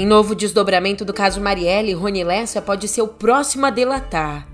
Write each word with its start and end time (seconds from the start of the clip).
Em 0.00 0.06
novo 0.06 0.34
desdobramento 0.34 1.04
do 1.04 1.12
caso 1.12 1.42
Marielle, 1.42 1.92
Rony 1.92 2.24
Lessa 2.24 2.62
pode 2.62 2.88
ser 2.88 3.02
o 3.02 3.08
próximo 3.08 3.66
a 3.66 3.70
delatar. 3.70 4.48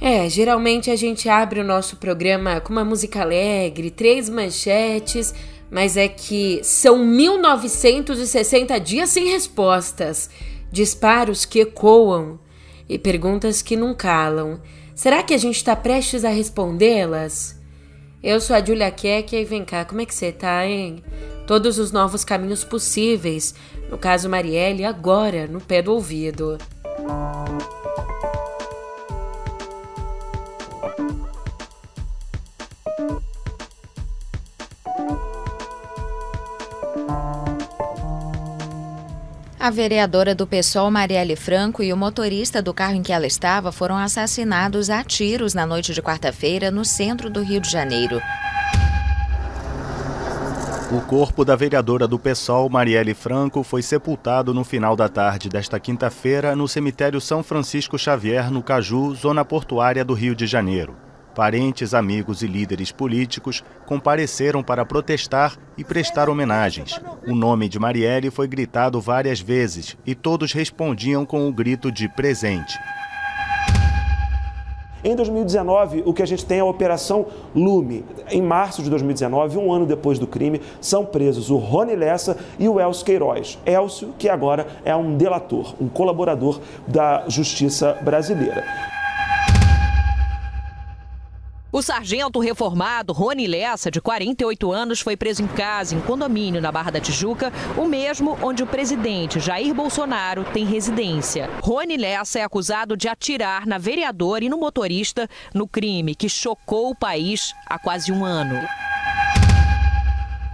É, 0.00 0.28
geralmente 0.28 0.90
a 0.90 0.96
gente 0.96 1.28
abre 1.28 1.60
o 1.60 1.64
nosso 1.64 1.98
programa 1.98 2.60
com 2.60 2.72
uma 2.72 2.84
música 2.84 3.20
alegre, 3.22 3.92
três 3.92 4.28
manchetes, 4.28 5.32
mas 5.70 5.96
é 5.96 6.08
que 6.08 6.58
são 6.64 6.98
1960 6.98 8.76
dias 8.80 9.10
sem 9.10 9.28
respostas, 9.28 10.28
disparos 10.72 11.44
que 11.44 11.60
ecoam 11.60 12.40
e 12.88 12.98
perguntas 12.98 13.62
que 13.62 13.76
não 13.76 13.94
calam. 13.94 14.60
Será 14.96 15.22
que 15.22 15.32
a 15.32 15.38
gente 15.38 15.58
está 15.58 15.76
prestes 15.76 16.24
a 16.24 16.30
respondê-las? 16.30 17.57
Eu 18.22 18.40
sou 18.40 18.56
a 18.56 18.64
Julia 18.64 18.90
Keck 18.90 19.36
e 19.36 19.44
vem 19.44 19.64
cá, 19.64 19.84
como 19.84 20.00
é 20.00 20.04
que 20.04 20.14
você 20.14 20.32
tá, 20.32 20.66
hein? 20.66 21.04
Todos 21.46 21.78
os 21.78 21.92
novos 21.92 22.24
caminhos 22.24 22.64
possíveis, 22.64 23.54
no 23.88 23.96
caso 23.96 24.28
Marielle, 24.28 24.84
agora 24.84 25.46
no 25.46 25.60
pé 25.60 25.80
do 25.80 25.92
ouvido. 25.92 26.58
A 39.68 39.70
vereadora 39.70 40.34
do 40.34 40.46
PSOL, 40.46 40.90
Marielle 40.90 41.36
Franco, 41.36 41.82
e 41.82 41.92
o 41.92 41.96
motorista 41.96 42.62
do 42.62 42.72
carro 42.72 42.94
em 42.94 43.02
que 43.02 43.12
ela 43.12 43.26
estava 43.26 43.70
foram 43.70 43.98
assassinados 43.98 44.88
a 44.88 45.04
tiros 45.04 45.52
na 45.52 45.66
noite 45.66 45.92
de 45.92 46.00
quarta-feira 46.00 46.70
no 46.70 46.86
centro 46.86 47.28
do 47.28 47.42
Rio 47.42 47.60
de 47.60 47.70
Janeiro. 47.70 48.18
O 50.90 51.02
corpo 51.02 51.44
da 51.44 51.54
vereadora 51.54 52.08
do 52.08 52.18
PSOL, 52.18 52.70
Marielle 52.70 53.12
Franco, 53.12 53.62
foi 53.62 53.82
sepultado 53.82 54.54
no 54.54 54.64
final 54.64 54.96
da 54.96 55.06
tarde 55.06 55.50
desta 55.50 55.78
quinta-feira 55.78 56.56
no 56.56 56.66
cemitério 56.66 57.20
São 57.20 57.42
Francisco 57.42 57.98
Xavier, 57.98 58.50
no 58.50 58.62
Caju, 58.62 59.14
zona 59.14 59.44
portuária 59.44 60.02
do 60.02 60.14
Rio 60.14 60.34
de 60.34 60.46
Janeiro. 60.46 60.96
Parentes, 61.38 61.94
amigos 61.94 62.42
e 62.42 62.48
líderes 62.48 62.90
políticos 62.90 63.62
compareceram 63.86 64.60
para 64.60 64.84
protestar 64.84 65.56
e 65.76 65.84
prestar 65.84 66.28
homenagens. 66.28 67.00
O 67.28 67.32
nome 67.32 67.68
de 67.68 67.78
Marielle 67.78 68.28
foi 68.28 68.48
gritado 68.48 69.00
várias 69.00 69.38
vezes 69.38 69.96
e 70.04 70.16
todos 70.16 70.52
respondiam 70.52 71.24
com 71.24 71.48
o 71.48 71.52
grito 71.52 71.92
de 71.92 72.08
presente. 72.08 72.76
Em 75.04 75.14
2019, 75.14 76.02
o 76.04 76.12
que 76.12 76.24
a 76.24 76.26
gente 76.26 76.44
tem 76.44 76.58
é 76.58 76.60
a 76.60 76.64
Operação 76.64 77.26
Lume. 77.54 78.04
Em 78.32 78.42
março 78.42 78.82
de 78.82 78.90
2019, 78.90 79.58
um 79.58 79.72
ano 79.72 79.86
depois 79.86 80.18
do 80.18 80.26
crime, 80.26 80.60
são 80.80 81.06
presos 81.06 81.50
o 81.50 81.56
Rony 81.56 81.94
Lessa 81.94 82.36
e 82.58 82.68
o 82.68 82.80
Elcio 82.80 83.06
Queiroz. 83.06 83.60
Elcio, 83.64 84.12
que 84.18 84.28
agora 84.28 84.66
é 84.84 84.96
um 84.96 85.16
delator, 85.16 85.76
um 85.80 85.88
colaborador 85.88 86.60
da 86.88 87.28
Justiça 87.28 87.96
Brasileira. 88.02 88.97
O 91.70 91.82
sargento 91.82 92.40
reformado 92.40 93.12
Rony 93.12 93.46
Lessa, 93.46 93.90
de 93.90 94.00
48 94.00 94.72
anos, 94.72 95.00
foi 95.00 95.18
preso 95.18 95.42
em 95.42 95.46
casa, 95.46 95.94
em 95.94 96.00
condomínio 96.00 96.62
na 96.62 96.72
Barra 96.72 96.92
da 96.92 96.98
Tijuca, 96.98 97.52
o 97.76 97.84
mesmo 97.84 98.38
onde 98.42 98.62
o 98.62 98.66
presidente 98.66 99.38
Jair 99.38 99.74
Bolsonaro 99.74 100.44
tem 100.44 100.64
residência. 100.64 101.50
Rony 101.60 101.98
Lessa 101.98 102.38
é 102.38 102.42
acusado 102.42 102.96
de 102.96 103.06
atirar 103.06 103.66
na 103.66 103.76
vereadora 103.76 104.46
e 104.46 104.48
no 104.48 104.56
motorista 104.56 105.28
no 105.52 105.68
crime 105.68 106.14
que 106.14 106.26
chocou 106.26 106.88
o 106.88 106.96
país 106.96 107.52
há 107.66 107.78
quase 107.78 108.10
um 108.10 108.24
ano. 108.24 108.66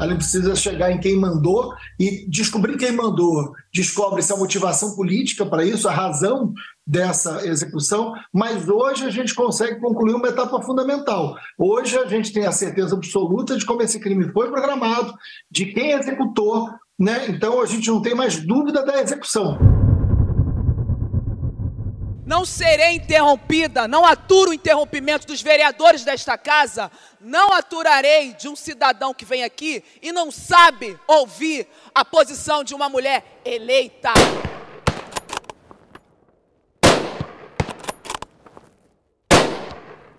Ela 0.01 0.15
precisa 0.17 0.55
chegar 0.57 0.91
em 0.91 0.99
quem 0.99 1.19
mandou 1.19 1.73
e 1.99 2.29
descobrir 2.29 2.77
quem 2.77 2.93
mandou. 2.93 3.53
Descobre-se 3.73 4.33
a 4.33 4.37
motivação 4.37 4.95
política 4.97 5.47
para 5.47 5.65
isso, 5.65 5.89
a 5.89 5.93
razão 5.93 6.53
dessa 6.87 7.47
execução, 7.47 8.13
mas 8.33 8.69
hoje 8.69 9.05
a 9.05 9.11
gente 9.11 9.35
consegue 9.35 9.81
concluir 9.81 10.15
uma 10.15 10.29
etapa 10.29 10.61
fundamental. 10.61 11.37
Hoje 11.59 11.97
a 11.97 12.07
gente 12.07 12.33
tem 12.33 12.45
a 12.45 12.53
certeza 12.53 12.95
absoluta 12.95 13.57
de 13.57 13.65
como 13.65 13.83
esse 13.83 13.99
crime 13.99 14.31
foi 14.33 14.51
programado, 14.51 15.15
de 15.51 15.67
quem 15.67 15.93
executou, 15.93 16.69
né? 16.99 17.27
Então 17.29 17.61
a 17.61 17.67
gente 17.67 17.89
não 17.89 18.03
tem 18.03 18.15
mais 18.15 18.39
dúvida 18.45 18.85
da 18.85 19.01
execução. 19.01 19.74
Não 22.27 22.47
serei 22.47 22.95
interrompida, 22.95 23.87
não 23.87 24.03
aturo 24.03 24.51
o 24.51 24.55
interrompimento 24.55 25.27
dos 25.27 25.43
vereadores 25.43 26.05
desta 26.05 26.39
casa, 26.39 26.91
não 27.21 27.53
aturarei 27.53 28.33
de 28.33 28.49
um 28.49 28.57
cidadão 28.57 29.13
que 29.13 29.27
vem 29.27 29.45
aqui 29.45 29.85
e 30.01 30.11
não 30.11 30.31
sabe 30.31 30.99
ouvir 31.07 31.67
a 31.95 32.03
posição 32.03 32.65
de 32.65 32.75
uma 32.75 32.89
mulher 32.89 33.41
eleita. 33.45 34.11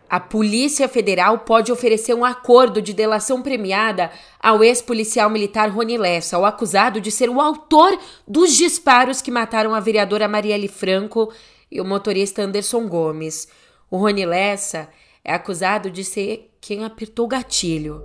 A 0.08 0.20
Polícia 0.20 0.88
Federal 0.88 1.40
pode 1.40 1.72
oferecer 1.72 2.14
um 2.14 2.24
acordo 2.24 2.84
de 2.84 2.94
delação 2.94 3.42
premiada 3.42 4.12
ao 4.40 4.64
ex-policial 4.64 5.28
militar 5.28 5.70
Rony 5.72 5.98
Lessa, 5.98 6.38
o 6.38 6.46
acusado 6.46 7.02
de 7.02 7.10
ser 7.10 7.32
o 7.32 7.42
autor 7.42 7.98
dos 8.28 8.56
disparos 8.56 9.24
que 9.24 9.32
mataram 9.32 9.74
a 9.74 9.80
vereadora 9.80 10.28
Marielle 10.28 10.68
Franco 10.68 11.34
e 11.75 11.81
o 11.81 11.86
motorista 11.86 12.41
Anderson 12.41 12.88
Gomes. 12.88 13.50
O 13.91 13.97
Rony 13.97 14.25
Lessa 14.25 14.88
é 15.24 15.34
acusado 15.34 15.91
de 15.91 16.06
ser 16.06 16.50
quem 16.62 16.86
apertou 16.86 17.25
o 17.25 17.28
gatilho. 17.28 18.02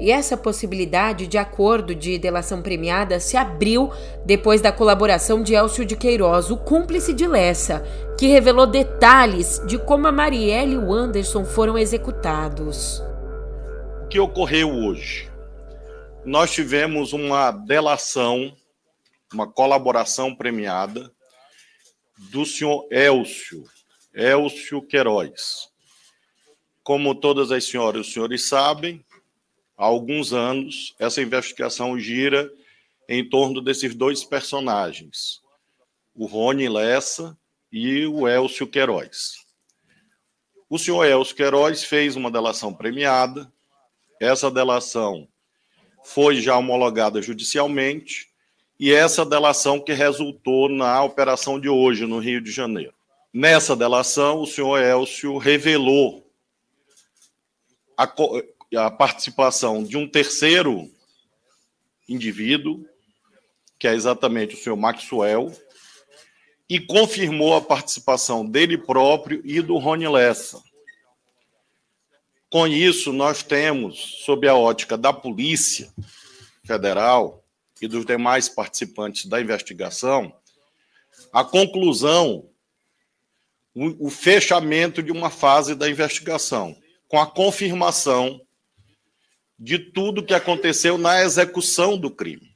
E 0.00 0.10
essa 0.10 0.36
possibilidade 0.36 1.26
de 1.26 1.36
acordo 1.36 1.94
de 1.94 2.18
delação 2.18 2.62
premiada 2.62 3.20
se 3.20 3.36
abriu 3.36 3.90
depois 4.24 4.62
da 4.62 4.72
colaboração 4.72 5.42
de 5.42 5.54
Elcio 5.54 5.84
de 5.84 5.96
Queiroz, 5.96 6.50
o 6.50 6.56
cúmplice 6.56 7.12
de 7.12 7.26
Lessa, 7.26 7.82
que 8.18 8.26
revelou 8.26 8.66
detalhes 8.66 9.60
de 9.66 9.78
como 9.78 10.06
a 10.06 10.12
Marielle 10.12 10.74
e 10.74 10.78
o 10.78 10.92
Anderson 10.92 11.44
foram 11.44 11.76
executados. 11.76 13.02
O 14.04 14.08
que 14.08 14.18
ocorreu 14.18 14.70
hoje? 14.70 15.30
Nós 16.24 16.50
tivemos 16.50 17.12
uma 17.12 17.50
delação, 17.50 18.52
uma 19.32 19.46
colaboração 19.46 20.34
premiada 20.34 21.10
do 22.16 22.44
senhor 22.44 22.86
Elcio, 22.90 23.64
Elcio 24.12 24.82
Queiroz. 24.82 25.68
Como 26.82 27.14
todas 27.14 27.50
as 27.50 27.64
senhoras 27.64 27.98
e 27.98 28.08
os 28.08 28.12
senhores 28.14 28.48
sabem, 28.48 29.04
há 29.76 29.84
alguns 29.84 30.32
anos, 30.32 30.94
essa 30.98 31.20
investigação 31.20 31.98
gira 31.98 32.50
em 33.08 33.28
torno 33.28 33.60
desses 33.60 33.94
dois 33.94 34.24
personagens, 34.24 35.40
o 36.14 36.26
Rony 36.26 36.68
Lessa 36.68 37.36
e 37.70 38.06
o 38.06 38.26
Elcio 38.26 38.66
Queiroz. 38.66 39.44
O 40.68 40.78
senhor 40.78 41.04
Elcio 41.04 41.36
Queiroz 41.36 41.84
fez 41.84 42.16
uma 42.16 42.30
delação 42.30 42.72
premiada, 42.72 43.52
essa 44.20 44.50
delação 44.50 45.28
foi 46.06 46.40
já 46.40 46.56
homologada 46.56 47.20
judicialmente, 47.20 48.28
e 48.78 48.92
essa 48.92 49.24
delação 49.24 49.80
que 49.80 49.92
resultou 49.92 50.68
na 50.68 51.02
operação 51.02 51.58
de 51.58 51.68
hoje 51.68 52.06
no 52.06 52.18
Rio 52.18 52.40
de 52.40 52.50
Janeiro. 52.50 52.94
Nessa 53.32 53.74
delação, 53.74 54.40
o 54.40 54.46
senhor 54.46 54.82
Elcio 54.82 55.38
revelou 55.38 56.26
a, 57.96 58.10
a 58.76 58.90
participação 58.90 59.82
de 59.82 59.96
um 59.96 60.08
terceiro 60.08 60.90
indivíduo, 62.08 62.84
que 63.78 63.88
é 63.88 63.94
exatamente 63.94 64.54
o 64.54 64.58
senhor 64.58 64.76
Maxwell, 64.76 65.52
e 66.68 66.80
confirmou 66.80 67.54
a 67.54 67.60
participação 67.60 68.44
dele 68.44 68.76
próprio 68.76 69.40
e 69.44 69.60
do 69.60 69.76
Rony 69.78 70.08
Lessa. 70.08 70.60
Com 72.50 72.66
isso, 72.66 73.12
nós 73.12 73.42
temos, 73.42 74.22
sob 74.24 74.48
a 74.48 74.54
ótica 74.54 74.96
da 74.96 75.12
Polícia 75.12 75.92
Federal 76.64 77.45
e 77.80 77.88
dos 77.88 78.04
demais 78.04 78.48
participantes 78.48 79.26
da 79.26 79.40
investigação, 79.40 80.34
a 81.32 81.44
conclusão, 81.44 82.48
o, 83.74 84.08
fechamento 84.08 85.02
de 85.02 85.12
uma 85.12 85.28
fase 85.28 85.74
da 85.74 85.88
investigação, 85.88 86.76
com 87.08 87.20
a 87.20 87.26
confirmação 87.26 88.40
de 89.58 89.78
tudo 89.78 90.24
que 90.24 90.32
aconteceu 90.32 90.96
na 90.96 91.22
execução 91.22 91.98
do 91.98 92.10
crime. 92.10 92.54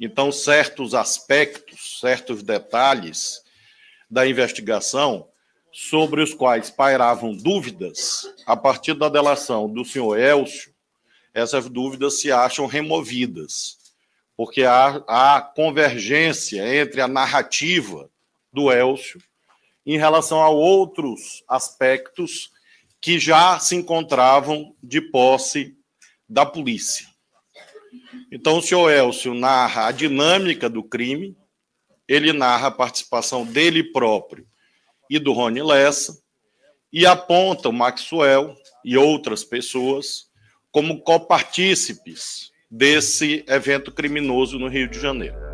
Então, 0.00 0.32
certos 0.32 0.94
aspectos, 0.94 1.98
certos 2.00 2.42
detalhes 2.42 3.42
da 4.10 4.26
investigação 4.26 5.28
sobre 5.72 6.22
os 6.22 6.32
quais 6.32 6.70
pairavam 6.70 7.34
dúvidas, 7.34 8.32
a 8.46 8.56
partir 8.56 8.94
da 8.94 9.08
delação 9.08 9.68
do 9.68 9.84
senhor 9.84 10.18
Elcio, 10.18 10.72
essas 11.34 11.68
dúvidas 11.68 12.20
se 12.20 12.32
acham 12.32 12.66
removidas, 12.66 13.77
porque 14.38 14.62
há, 14.62 15.02
há 15.08 15.42
convergência 15.42 16.80
entre 16.80 17.00
a 17.00 17.08
narrativa 17.08 18.08
do 18.52 18.70
Elcio 18.70 19.20
em 19.84 19.98
relação 19.98 20.40
a 20.40 20.48
outros 20.48 21.42
aspectos 21.48 22.52
que 23.00 23.18
já 23.18 23.58
se 23.58 23.74
encontravam 23.74 24.76
de 24.80 25.00
posse 25.00 25.76
da 26.28 26.46
polícia. 26.46 27.08
Então, 28.30 28.58
o 28.58 28.62
senhor 28.62 28.88
Elcio 28.92 29.34
narra 29.34 29.88
a 29.88 29.92
dinâmica 29.92 30.70
do 30.70 30.84
crime, 30.84 31.36
ele 32.06 32.32
narra 32.32 32.68
a 32.68 32.72
participação 32.72 33.44
dele 33.44 33.82
próprio 33.82 34.46
e 35.10 35.18
do 35.18 35.32
Rony 35.32 35.64
Lessa, 35.64 36.16
e 36.92 37.04
aponta 37.04 37.70
o 37.70 37.72
Maxwell 37.72 38.56
e 38.84 38.96
outras 38.96 39.42
pessoas 39.42 40.28
como 40.70 41.02
copartícipes 41.02 42.52
desse 42.70 43.44
evento 43.48 43.90
criminoso 43.90 44.58
no 44.58 44.68
Rio 44.68 44.88
de 44.88 45.00
Janeiro. 45.00 45.48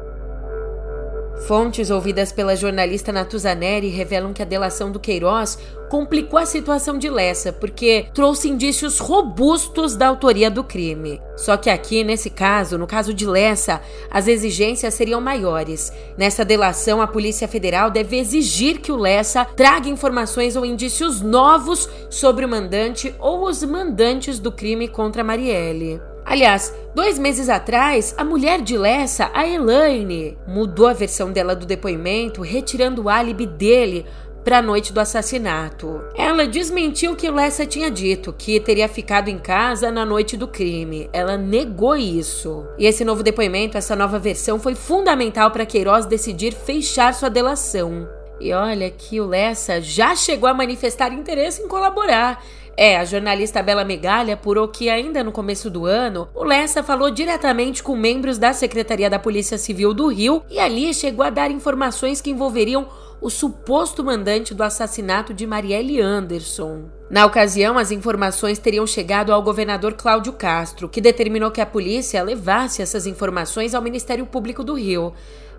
Fontes 1.46 1.90
ouvidas 1.90 2.32
pela 2.32 2.56
jornalista 2.56 3.12
Natuzaneri 3.12 3.88
revelam 3.88 4.32
que 4.32 4.40
a 4.40 4.46
delação 4.46 4.90
do 4.90 5.00
Queiroz 5.00 5.58
complicou 5.90 6.38
a 6.38 6.46
situação 6.46 6.96
de 6.96 7.11
Lessa, 7.11 7.52
porque 7.52 8.06
trouxe 8.14 8.49
indícios 8.49 8.99
robustos 8.99 9.94
da 9.96 10.08
autoria 10.08 10.50
do 10.50 10.64
crime. 10.64 11.20
Só 11.37 11.56
que 11.56 11.69
aqui, 11.69 12.02
nesse 12.02 12.31
caso, 12.31 12.78
no 12.78 12.87
caso 12.87 13.12
de 13.12 13.26
Lessa, 13.26 13.82
as 14.10 14.26
exigências 14.26 14.94
seriam 14.94 15.20
maiores. 15.20 15.93
Nessa 16.17 16.44
delação, 16.44 17.02
a 17.02 17.06
Polícia 17.06 17.49
Federal 17.49 17.90
deve 17.90 18.17
exigir 18.17 18.81
que 18.81 18.93
o 18.93 18.96
Lessa 18.96 19.44
traga 19.44 19.88
informações 19.88 20.56
ou 20.56 20.64
indícios 20.64 21.20
novos 21.20 21.88
sobre 22.08 22.44
o 22.44 22.49
mandante 22.49 23.14
ou 23.19 23.44
os 23.44 23.62
mandantes 23.62 24.38
do 24.38 24.50
crime 24.50 24.88
contra 24.88 25.25
Marielle. 25.25 26.00
Aliás, 26.34 26.75
dois 26.96 27.16
meses 27.16 27.48
atrás, 27.48 28.12
a 28.19 28.25
mulher 28.25 28.60
de 28.60 28.76
Lessa, 28.76 29.31
a 29.32 29.46
Elaine, 29.46 30.36
mudou 30.48 30.88
a 30.88 30.92
versão 30.92 31.31
dela 31.31 31.54
do 31.54 31.64
depoimento, 31.64 32.42
retirando 32.42 33.02
o 33.02 33.08
álibi 33.08 33.46
dele 33.46 34.04
para 34.42 34.58
a 34.58 34.62
noite 34.62 34.92
do 34.92 34.98
assassinato. 34.98 36.02
Ela 36.16 36.44
desmentiu 36.44 37.14
que 37.14 37.31
Lessa 37.31 37.64
tinha 37.64 37.88
dito 37.88 38.32
que 38.36 38.58
teria 38.58 38.88
ficado 38.88 39.28
em 39.28 39.38
casa 39.38 39.92
na 39.92 40.04
noite 40.04 40.36
do 40.36 40.48
crime. 40.48 41.08
Ela 41.12 41.36
negou 41.36 41.94
isso. 41.94 42.66
E 42.76 42.84
esse 42.84 43.04
novo 43.04 43.22
depoimento, 43.22 43.78
essa 43.78 43.94
nova 43.94 44.19
versão, 44.19 44.58
foi 44.58 44.75
fundamental 44.75 45.52
para 45.52 45.64
Queiroz 45.64 46.04
decidir 46.04 46.52
fechar 46.52 47.14
sua 47.14 47.31
delação. 47.31 48.08
E 48.40 48.52
olha 48.52 48.90
que 48.90 49.20
o 49.20 49.26
Lessa 49.26 49.81
já 49.81 50.16
chegou 50.16 50.48
a 50.48 50.54
manifestar 50.54 51.12
interesse 51.12 51.62
em 51.62 51.69
colaborar. 51.69 52.42
É, 52.76 52.97
a 52.97 53.05
jornalista 53.05 53.62
Bela 53.62 53.85
Megalha 53.85 54.35
apurou 54.35 54.69
que 54.69 54.88
ainda 54.88 55.23
no 55.23 55.31
começo 55.31 55.71
do 55.71 55.87
ano, 55.87 56.29
o 56.35 56.44
Lessa 56.44 56.82
falou 56.82 57.11
diretamente 57.11 57.82
com 57.82 57.97
membros 57.97 58.38
da 58.38 58.53
Secretaria 58.53 59.09
da 59.09 59.19
Polícia 59.19 59.56
Civil 59.56 59.94
do 59.94 60.09
Rio 60.09 60.43
e 60.50 60.59
ali 60.59 60.93
chegou 60.93 61.25
a 61.25 61.31
dar 61.31 61.50
informações 61.50 62.21
que 62.21 62.31
envolveriam 62.31 62.88
o 63.21 63.31
suposto 63.31 64.05
mandante 64.05 64.53
do 64.53 64.62
assassinato 64.62 65.32
de 65.32 65.47
Marielle 65.47 66.00
Anderson. 66.00 66.91
Na 67.09 67.25
ocasião, 67.25 67.79
as 67.79 67.91
informações 67.91 68.59
teriam 68.59 68.87
chegado 68.87 69.32
ao 69.32 69.43
governador 69.43 69.94
Cláudio 69.94 70.32
Castro, 70.32 70.88
que 70.88 71.00
determinou 71.00 71.50
que 71.50 71.61
a 71.61 71.67
polícia 71.67 72.23
levasse 72.23 72.82
essas 72.82 73.06
informações 73.06 73.75
ao 73.75 73.81
Ministério 73.81 74.27
Público 74.27 74.62
do 74.62 74.75
Rio. 74.75 75.15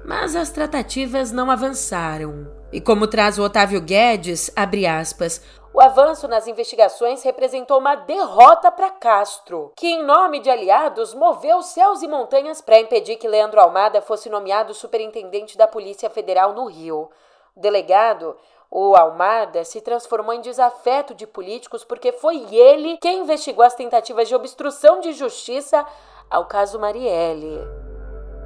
Mas 0.06 0.36
as 0.36 0.52
tratativas 0.52 1.32
não 1.32 1.50
avançaram. 1.50 2.48
E 2.72 2.80
como 2.80 3.08
traz 3.08 3.40
o 3.40 3.44
Otávio 3.44 3.82
Guedes, 3.82 4.52
abre 4.56 4.86
aspas, 4.86 5.42
o 5.76 5.82
avanço 5.82 6.26
nas 6.26 6.48
investigações 6.48 7.22
representou 7.22 7.80
uma 7.80 7.96
derrota 7.96 8.72
para 8.72 8.90
Castro, 8.90 9.74
que, 9.76 9.86
em 9.86 10.06
nome 10.06 10.40
de 10.40 10.50
aliados, 10.50 11.14
moveu 11.14 11.62
céus 11.62 12.02
e 12.02 12.08
montanhas 12.08 12.62
para 12.62 12.80
impedir 12.80 13.18
que 13.18 13.28
Leandro 13.28 13.60
Almada 13.60 14.02
fosse 14.02 14.30
nomeado 14.30 14.74
superintendente 14.74 15.58
da 15.58 15.68
Polícia 15.68 16.10
Federal 16.10 16.54
no 16.54 16.66
Rio. 16.68 17.10
O 17.54 17.60
delegado, 17.60 18.38
o 18.72 18.96
Almada, 18.96 19.66
se 19.66 19.82
transformou 19.82 20.34
em 20.34 20.40
desafeto 20.40 21.14
de 21.14 21.28
políticos 21.28 21.84
porque 21.84 22.14
foi 22.14 22.38
ele 22.56 22.98
quem 23.02 23.24
investigou 23.24 23.66
as 23.66 23.76
tentativas 23.76 24.30
de 24.30 24.36
obstrução 24.36 25.02
de 25.02 25.12
justiça 25.12 25.86
ao 26.30 26.46
caso 26.46 26.80
Marielle. 26.80 27.60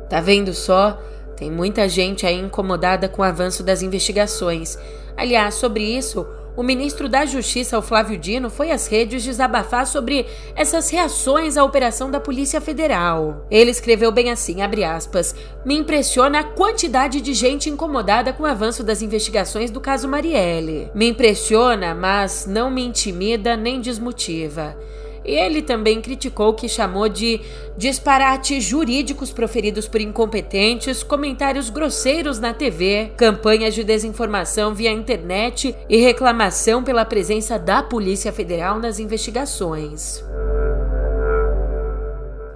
Tá 0.09 0.19
vendo 0.19 0.51
só? 0.51 0.97
Tem 1.37 1.51
muita 1.51 1.87
gente 1.87 2.25
aí 2.25 2.39
incomodada 2.39 3.07
com 3.07 3.21
o 3.21 3.25
avanço 3.25 3.61
das 3.61 3.83
investigações. 3.83 4.79
Aliás, 5.15 5.53
sobre 5.53 5.83
isso, 5.83 6.25
o 6.55 6.63
ministro 6.63 7.07
da 7.07 7.25
Justiça, 7.25 7.77
o 7.77 7.81
Flávio 7.81 8.17
Dino, 8.17 8.49
foi 8.49 8.71
às 8.71 8.87
redes 8.87 9.23
desabafar 9.23 9.85
sobre 9.87 10.25
essas 10.55 10.89
reações 10.89 11.57
à 11.57 11.63
operação 11.63 12.11
da 12.11 12.19
Polícia 12.19 12.59
Federal. 12.59 13.45
Ele 13.49 13.71
escreveu 13.71 14.11
bem 14.11 14.29
assim, 14.29 14.61
abre 14.61 14.83
aspas, 14.83 15.35
me 15.65 15.75
impressiona 15.75 16.39
a 16.39 16.43
quantidade 16.43 17.21
de 17.21 17.33
gente 17.33 17.69
incomodada 17.69 18.33
com 18.33 18.43
o 18.43 18.47
avanço 18.47 18.83
das 18.83 19.01
investigações 19.01 19.71
do 19.71 19.79
caso 19.79 20.07
Marielle. 20.07 20.91
Me 20.93 21.07
impressiona, 21.09 21.95
mas 21.95 22.45
não 22.45 22.69
me 22.69 22.83
intimida 22.83 23.55
nem 23.55 23.79
desmotiva. 23.79 24.75
Ele 25.23 25.61
também 25.61 26.01
criticou 26.01 26.49
o 26.49 26.53
que 26.53 26.67
chamou 26.67 27.09
de 27.09 27.41
disparates 27.77 28.63
jurídicos 28.63 29.31
proferidos 29.31 29.87
por 29.87 30.01
incompetentes, 30.01 31.03
comentários 31.03 31.69
grosseiros 31.69 32.39
na 32.39 32.53
TV, 32.53 33.11
campanhas 33.17 33.73
de 33.73 33.83
desinformação 33.83 34.73
via 34.73 34.91
internet 34.91 35.75
e 35.87 35.97
reclamação 35.97 36.83
pela 36.83 37.05
presença 37.05 37.57
da 37.57 37.83
Polícia 37.83 38.31
Federal 38.31 38.79
nas 38.79 38.99
investigações. 38.99 40.23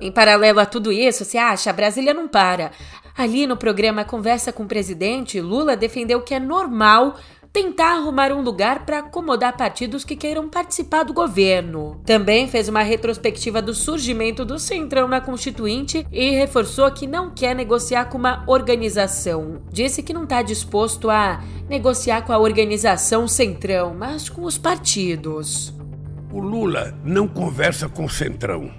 Em 0.04 0.12
paralelo 0.12 0.60
a 0.60 0.66
tudo 0.66 0.92
isso, 0.92 1.24
se 1.24 1.38
acha, 1.38 1.70
a 1.70 1.74
Brasília 1.74 2.14
não 2.14 2.28
para. 2.28 2.72
Ali 3.18 3.48
no 3.48 3.56
programa 3.56 4.04
Conversa 4.04 4.52
com 4.52 4.64
o 4.64 4.68
Presidente, 4.68 5.40
Lula 5.40 5.78
defendeu 5.78 6.22
que 6.22 6.34
é 6.34 6.40
normal 6.40 7.16
tentar 7.54 7.98
arrumar 7.98 8.32
um 8.32 8.42
lugar 8.42 8.84
para 8.84 8.98
acomodar 8.98 9.56
partidos 9.56 10.04
que 10.04 10.16
queiram 10.16 10.50
participar 10.50 11.04
do 11.04 11.14
governo. 11.14 12.02
Também 12.04 12.48
fez 12.48 12.68
uma 12.68 12.82
retrospectiva 12.82 13.62
do 13.62 13.76
surgimento 13.76 14.44
do 14.44 14.58
Centrão 14.58 15.08
na 15.08 15.22
Constituinte 15.22 16.04
e 16.12 16.32
reforçou 16.32 16.92
que 16.92 17.06
não 17.06 17.30
quer 17.30 17.56
negociar 17.56 18.06
com 18.06 18.18
uma 18.18 18.44
organização. 18.48 19.62
Disse 19.72 20.02
que 20.02 20.14
não 20.14 20.24
está 20.24 20.42
disposto 20.42 21.12
a 21.12 21.44
negociar 21.70 22.24
com 22.24 22.34
a 22.34 22.40
organização 22.40 23.28
Centrão, 23.28 23.94
mas 23.94 24.28
com 24.30 24.42
os 24.42 24.58
partidos. 24.58 25.72
O 26.32 26.40
Lula 26.40 26.98
não 27.04 27.28
conversa 27.28 27.88
com 27.88 28.06
o 28.06 28.10
Centrão. 28.10 28.72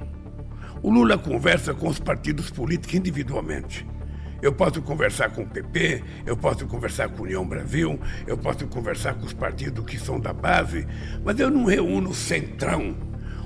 O 0.82 0.90
Lula 0.90 1.16
conversa 1.16 1.72
com 1.72 1.86
os 1.86 2.00
partidos 2.00 2.50
políticos 2.50 2.96
individualmente. 2.96 3.86
Eu 4.44 4.52
posso 4.52 4.82
conversar 4.82 5.30
com 5.30 5.40
o 5.40 5.46
PP, 5.46 6.04
eu 6.26 6.36
posso 6.36 6.66
conversar 6.66 7.08
com 7.08 7.20
a 7.20 7.22
União 7.22 7.46
Brasil, 7.46 7.98
eu 8.26 8.36
posso 8.36 8.66
conversar 8.66 9.14
com 9.14 9.24
os 9.24 9.32
partidos 9.32 9.82
que 9.86 9.98
são 9.98 10.20
da 10.20 10.34
base, 10.34 10.86
mas 11.24 11.40
eu 11.40 11.50
não 11.50 11.64
reúno 11.64 12.10
o 12.10 12.14
Centrão. 12.14 12.94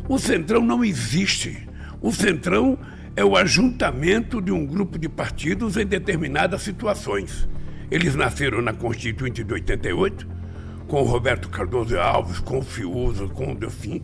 O 0.09 0.19
Centrão 0.19 0.61
não 0.61 0.85
existe. 0.85 1.69
O 2.03 2.11
Centrão 2.11 2.77
é 3.15 3.25
o 3.25 3.37
ajuntamento 3.37 4.43
de 4.43 4.51
um 4.51 4.67
grupo 4.67 4.99
de 4.99 5.09
partidos 5.09 5.77
em 5.77 5.87
determinadas 5.87 6.63
situações. 6.63 7.49
Eles 7.93 8.17
nasceram 8.17 8.61
na 8.61 8.73
Constituinte 8.73 9.45
de 9.45 9.55
88, 9.55 10.27
com 10.89 11.01
o 11.01 11.05
Roberto 11.05 11.49
Cardoso 11.49 11.97
Alves, 11.97 12.41
com 12.41 12.59
o 12.59 12.63
Fiuza, 12.63 13.29
com 13.29 13.53
o 13.53 13.55
Delfim, 13.55 14.03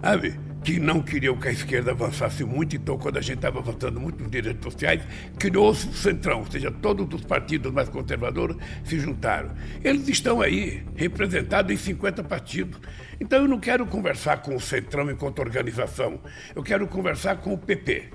sabe? 0.00 0.38
Que 0.64 0.78
não 0.78 1.00
queriam 1.00 1.36
que 1.36 1.48
a 1.48 1.52
esquerda 1.52 1.92
avançasse 1.92 2.44
muito, 2.44 2.76
então 2.76 2.98
quando 2.98 3.16
a 3.16 3.20
gente 3.20 3.36
estava 3.36 3.60
avançando 3.60 3.98
muito 3.98 4.22
nos 4.22 4.30
direitos 4.30 4.72
sociais, 4.72 5.02
criou-se 5.38 5.88
o 5.88 5.92
Centrão, 5.92 6.40
ou 6.40 6.50
seja, 6.50 6.70
todos 6.70 7.06
os 7.14 7.24
partidos 7.24 7.72
mais 7.72 7.88
conservadores 7.88 8.56
se 8.84 8.98
juntaram. 8.98 9.50
Eles 9.82 10.06
estão 10.08 10.40
aí, 10.40 10.82
representados 10.94 11.72
em 11.72 11.76
50 11.76 12.22
partidos. 12.24 12.78
Então 13.18 13.42
eu 13.42 13.48
não 13.48 13.58
quero 13.58 13.86
conversar 13.86 14.42
com 14.42 14.54
o 14.54 14.60
Centrão 14.60 15.10
enquanto 15.10 15.38
organização, 15.40 16.20
eu 16.54 16.62
quero 16.62 16.86
conversar 16.86 17.36
com 17.36 17.54
o 17.54 17.58
PP, 17.58 18.08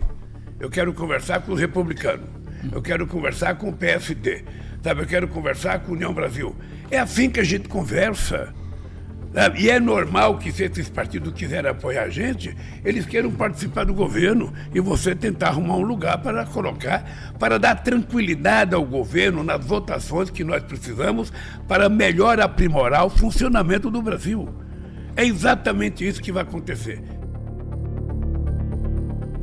eu 0.60 0.70
quero 0.70 0.94
conversar 0.94 1.42
com 1.42 1.54
os 1.54 1.60
republicanos, 1.60 2.30
eu 2.72 2.82
quero 2.82 3.08
conversar 3.08 3.56
com 3.56 3.70
o 3.70 3.74
PSD, 3.74 4.44
sabe? 4.84 5.02
eu 5.02 5.08
quero 5.08 5.28
conversar 5.28 5.80
com 5.80 5.92
a 5.92 5.96
União 5.96 6.14
Brasil. 6.14 6.56
É 6.92 7.00
assim 7.00 7.30
que 7.30 7.40
a 7.40 7.44
gente 7.44 7.68
conversa. 7.68 8.54
E 9.58 9.70
é 9.70 9.82
normal 9.82 10.38
que 10.38 10.50
se 10.50 10.63
esses 10.63 10.88
partidos 10.88 11.34
quiserem 11.34 11.70
apoiar 11.70 12.04
a 12.04 12.10
gente, 12.10 12.56
eles 12.86 13.06
queiram 13.06 13.30
participar 13.30 13.84
do 13.84 13.94
governo 13.94 14.54
e 14.74 14.80
você 14.80 15.13
tentar 15.13 15.50
arrumar 15.50 15.75
um 15.75 15.82
lugar 15.82 16.20
para 16.20 16.46
colocar, 16.46 17.34
para 17.38 17.60
dar 17.60 17.84
tranquilidade 17.84 18.74
ao 18.74 18.86
governo 18.86 19.44
nas 19.44 19.65
votações 19.65 20.30
que 20.30 20.42
nós 20.42 20.63
precisamos 20.63 21.34
para 21.68 21.89
melhor 21.89 22.39
aprimorar 22.39 23.06
o 23.06 23.10
funcionamento 23.10 23.92
do 23.92 24.01
Brasil. 24.01 24.48
É 25.18 25.25
exatamente 25.25 26.08
isso 26.08 26.22
que 26.22 26.32
vai 26.32 26.44
acontecer. 26.44 27.04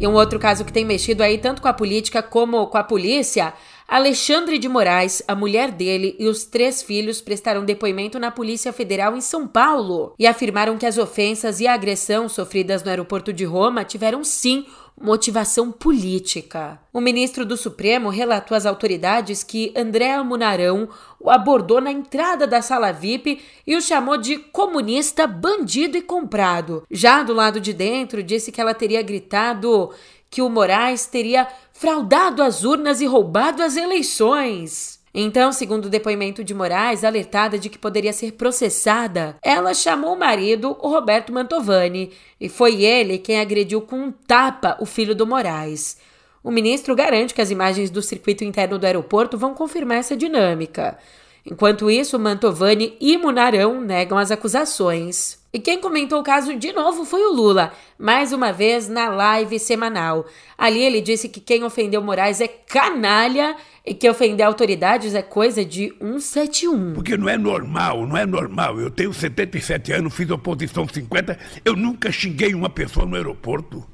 E 0.00 0.06
um 0.08 0.14
outro 0.14 0.38
caso 0.38 0.64
que 0.64 0.72
tem 0.72 0.86
mexido 0.86 1.22
aí 1.22 1.36
tanto 1.36 1.60
com 1.60 1.68
a 1.68 1.72
política 1.72 2.22
como 2.22 2.66
com 2.66 2.78
a 2.78 2.82
polícia 2.82 3.52
Alexandre 3.92 4.58
de 4.58 4.70
Moraes, 4.70 5.22
a 5.28 5.34
mulher 5.34 5.70
dele 5.70 6.16
e 6.18 6.26
os 6.26 6.44
três 6.44 6.82
filhos 6.82 7.20
prestaram 7.20 7.62
depoimento 7.62 8.18
na 8.18 8.30
Polícia 8.30 8.72
Federal 8.72 9.14
em 9.14 9.20
São 9.20 9.46
Paulo 9.46 10.14
e 10.18 10.26
afirmaram 10.26 10.78
que 10.78 10.86
as 10.86 10.96
ofensas 10.96 11.60
e 11.60 11.66
a 11.66 11.74
agressão 11.74 12.26
sofridas 12.26 12.82
no 12.82 12.88
aeroporto 12.88 13.34
de 13.34 13.44
Roma 13.44 13.84
tiveram 13.84 14.24
sim 14.24 14.64
motivação 14.98 15.70
política. 15.70 16.80
O 16.90 17.02
ministro 17.02 17.44
do 17.44 17.54
Supremo 17.54 18.08
relatou 18.08 18.56
às 18.56 18.64
autoridades 18.64 19.42
que 19.42 19.74
Andréa 19.76 20.24
Munarão 20.24 20.88
o 21.20 21.28
abordou 21.28 21.78
na 21.78 21.92
entrada 21.92 22.46
da 22.46 22.62
sala 22.62 22.92
VIP 22.92 23.42
e 23.66 23.76
o 23.76 23.82
chamou 23.82 24.16
de 24.16 24.38
comunista, 24.38 25.26
bandido 25.26 25.98
e 25.98 26.02
comprado. 26.02 26.82
Já 26.90 27.22
do 27.22 27.34
lado 27.34 27.60
de 27.60 27.74
dentro, 27.74 28.22
disse 28.22 28.50
que 28.50 28.60
ela 28.60 28.72
teria 28.72 29.02
gritado 29.02 29.90
que 30.32 30.40
o 30.40 30.48
Moraes 30.48 31.04
teria 31.04 31.46
fraudado 31.82 32.44
as 32.44 32.62
urnas 32.62 33.00
e 33.00 33.06
roubado 33.06 33.60
as 33.60 33.76
eleições. 33.76 35.00
Então, 35.12 35.52
segundo 35.52 35.86
o 35.86 35.90
depoimento 35.90 36.44
de 36.44 36.54
Moraes, 36.54 37.02
alertada 37.02 37.58
de 37.58 37.68
que 37.68 37.76
poderia 37.76 38.12
ser 38.12 38.34
processada, 38.34 39.36
ela 39.42 39.74
chamou 39.74 40.14
o 40.14 40.18
marido, 40.18 40.76
o 40.80 40.88
Roberto 40.88 41.32
Mantovani, 41.32 42.12
e 42.40 42.48
foi 42.48 42.84
ele 42.84 43.18
quem 43.18 43.40
agrediu 43.40 43.80
com 43.80 43.96
um 43.96 44.12
tapa 44.12 44.76
o 44.78 44.86
filho 44.86 45.12
do 45.12 45.26
Moraes. 45.26 45.98
O 46.40 46.52
ministro 46.52 46.94
garante 46.94 47.34
que 47.34 47.40
as 47.40 47.50
imagens 47.50 47.90
do 47.90 48.00
circuito 48.00 48.44
interno 48.44 48.78
do 48.78 48.86
aeroporto 48.86 49.36
vão 49.36 49.52
confirmar 49.52 49.98
essa 49.98 50.16
dinâmica. 50.16 50.96
Enquanto 51.44 51.90
isso, 51.90 52.16
Mantovani 52.16 52.96
e 53.00 53.18
Munarão 53.18 53.80
negam 53.80 54.16
as 54.16 54.30
acusações. 54.30 55.41
E 55.54 55.60
quem 55.60 55.78
comentou 55.78 56.18
o 56.18 56.22
caso 56.22 56.56
de 56.56 56.72
novo 56.72 57.04
foi 57.04 57.20
o 57.26 57.34
Lula, 57.34 57.74
mais 57.98 58.32
uma 58.32 58.54
vez 58.54 58.88
na 58.88 59.10
live 59.10 59.58
semanal. 59.58 60.24
Ali 60.56 60.80
ele 60.80 61.02
disse 61.02 61.28
que 61.28 61.40
quem 61.40 61.62
ofendeu 61.62 62.00
Moraes 62.00 62.40
é 62.40 62.48
canalha 62.48 63.54
e 63.84 63.92
que 63.92 64.08
ofender 64.08 64.46
autoridades 64.46 65.14
é 65.14 65.20
coisa 65.20 65.62
de 65.62 65.94
171. 66.00 66.94
Porque 66.94 67.18
não 67.18 67.28
é 67.28 67.36
normal, 67.36 68.06
não 68.06 68.16
é 68.16 68.24
normal. 68.24 68.80
Eu 68.80 68.90
tenho 68.90 69.12
77 69.12 69.92
anos, 69.92 70.14
fiz 70.14 70.30
oposição 70.30 70.88
50, 70.88 71.38
eu 71.66 71.76
nunca 71.76 72.10
xinguei 72.10 72.54
uma 72.54 72.70
pessoa 72.70 73.04
no 73.04 73.14
aeroporto. 73.14 73.86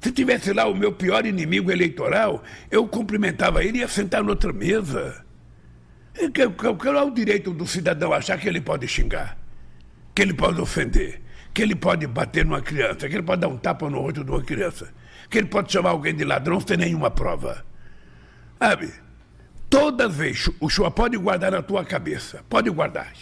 Se 0.00 0.10
tivesse 0.10 0.54
lá 0.54 0.64
o 0.66 0.74
meu 0.74 0.90
pior 0.90 1.26
inimigo 1.26 1.70
eleitoral, 1.70 2.42
eu 2.70 2.88
cumprimentava 2.88 3.62
ele 3.62 3.76
e 3.76 3.80
ia 3.82 3.88
sentar 3.88 4.24
noutra 4.24 4.54
mesa. 4.54 5.22
Qual 6.56 6.96
é 6.96 7.02
o 7.02 7.10
direito 7.10 7.52
do 7.52 7.66
cidadão 7.66 8.10
achar 8.10 8.38
que 8.38 8.48
ele 8.48 8.62
pode 8.62 8.88
xingar? 8.88 9.36
Que 10.16 10.22
ele 10.22 10.32
pode 10.32 10.58
ofender? 10.58 11.20
Que 11.52 11.60
ele 11.60 11.74
pode 11.74 12.06
bater 12.06 12.42
numa 12.42 12.62
criança? 12.62 13.06
Que 13.06 13.16
ele 13.16 13.22
pode 13.22 13.42
dar 13.42 13.48
um 13.48 13.58
tapa 13.58 13.90
no 13.90 14.00
rosto 14.00 14.24
de 14.24 14.30
uma 14.30 14.42
criança? 14.42 14.88
Que 15.28 15.36
ele 15.36 15.46
pode 15.46 15.70
chamar 15.70 15.90
alguém 15.90 16.14
de 16.14 16.24
ladrão 16.24 16.58
sem 16.58 16.78
nenhuma 16.78 17.10
prova? 17.10 17.66
Sabe? 18.58 18.90
Toda 19.68 20.08
vez, 20.08 20.48
o 20.58 20.70
senhor 20.70 20.90
pode 20.90 21.18
guardar 21.18 21.52
na 21.52 21.60
tua 21.60 21.84
cabeça, 21.84 22.42
pode 22.48 22.70
guardar. 22.70 23.12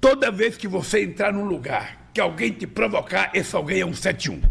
Toda 0.00 0.32
vez 0.32 0.56
que 0.56 0.66
você 0.66 1.04
entrar 1.04 1.32
num 1.32 1.44
lugar 1.44 2.10
que 2.12 2.20
alguém 2.20 2.50
te 2.50 2.66
provocar, 2.66 3.30
esse 3.32 3.54
alguém 3.54 3.80
é 3.80 3.86
um 3.86 3.94
71. 3.94 4.42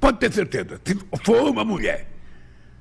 Pode 0.00 0.18
ter 0.18 0.32
certeza. 0.32 0.80
Se 0.84 0.98
for 1.22 1.48
uma 1.48 1.64
mulher, 1.64 2.08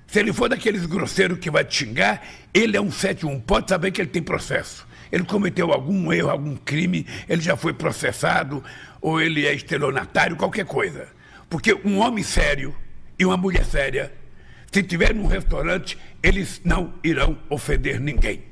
se 0.07 0.19
ele 0.19 0.33
for 0.33 0.50
daqueles 0.50 0.88
grosseiros 0.88 1.38
que 1.38 1.51
vai 1.51 1.63
te 1.63 1.85
xingar, 1.85 2.24
ele 2.51 2.75
é 2.75 2.81
um 2.81 2.89
71. 2.89 3.39
Pode 3.41 3.69
saber 3.69 3.91
que 3.91 4.01
ele 4.01 4.09
tem 4.09 4.24
processo. 4.24 4.85
Ele 5.12 5.24
cometeu 5.24 5.71
algum 5.71 6.12
erro, 6.12 6.29
algum 6.29 6.55
crime, 6.55 7.05
ele 7.27 7.41
já 7.41 7.55
foi 7.55 7.74
processado, 7.74 8.63
ou 9.01 9.21
ele 9.21 9.45
é 9.45 9.53
estelionatário, 9.53 10.35
qualquer 10.35 10.65
coisa. 10.65 11.07
Porque 11.50 11.74
um 11.85 12.00
homem 12.00 12.24
sério 12.24 12.75
e 13.17 13.25
uma 13.25 13.38
mulher 13.38 13.65
séria, 13.65 14.12
se 14.71 14.83
tiver 14.83 15.13
num 15.13 15.25
restaurante, 15.25 15.97
eles 16.21 16.59
não 16.65 16.93
irão 17.03 17.38
ofender 17.50 18.00
ninguém. 18.00 18.43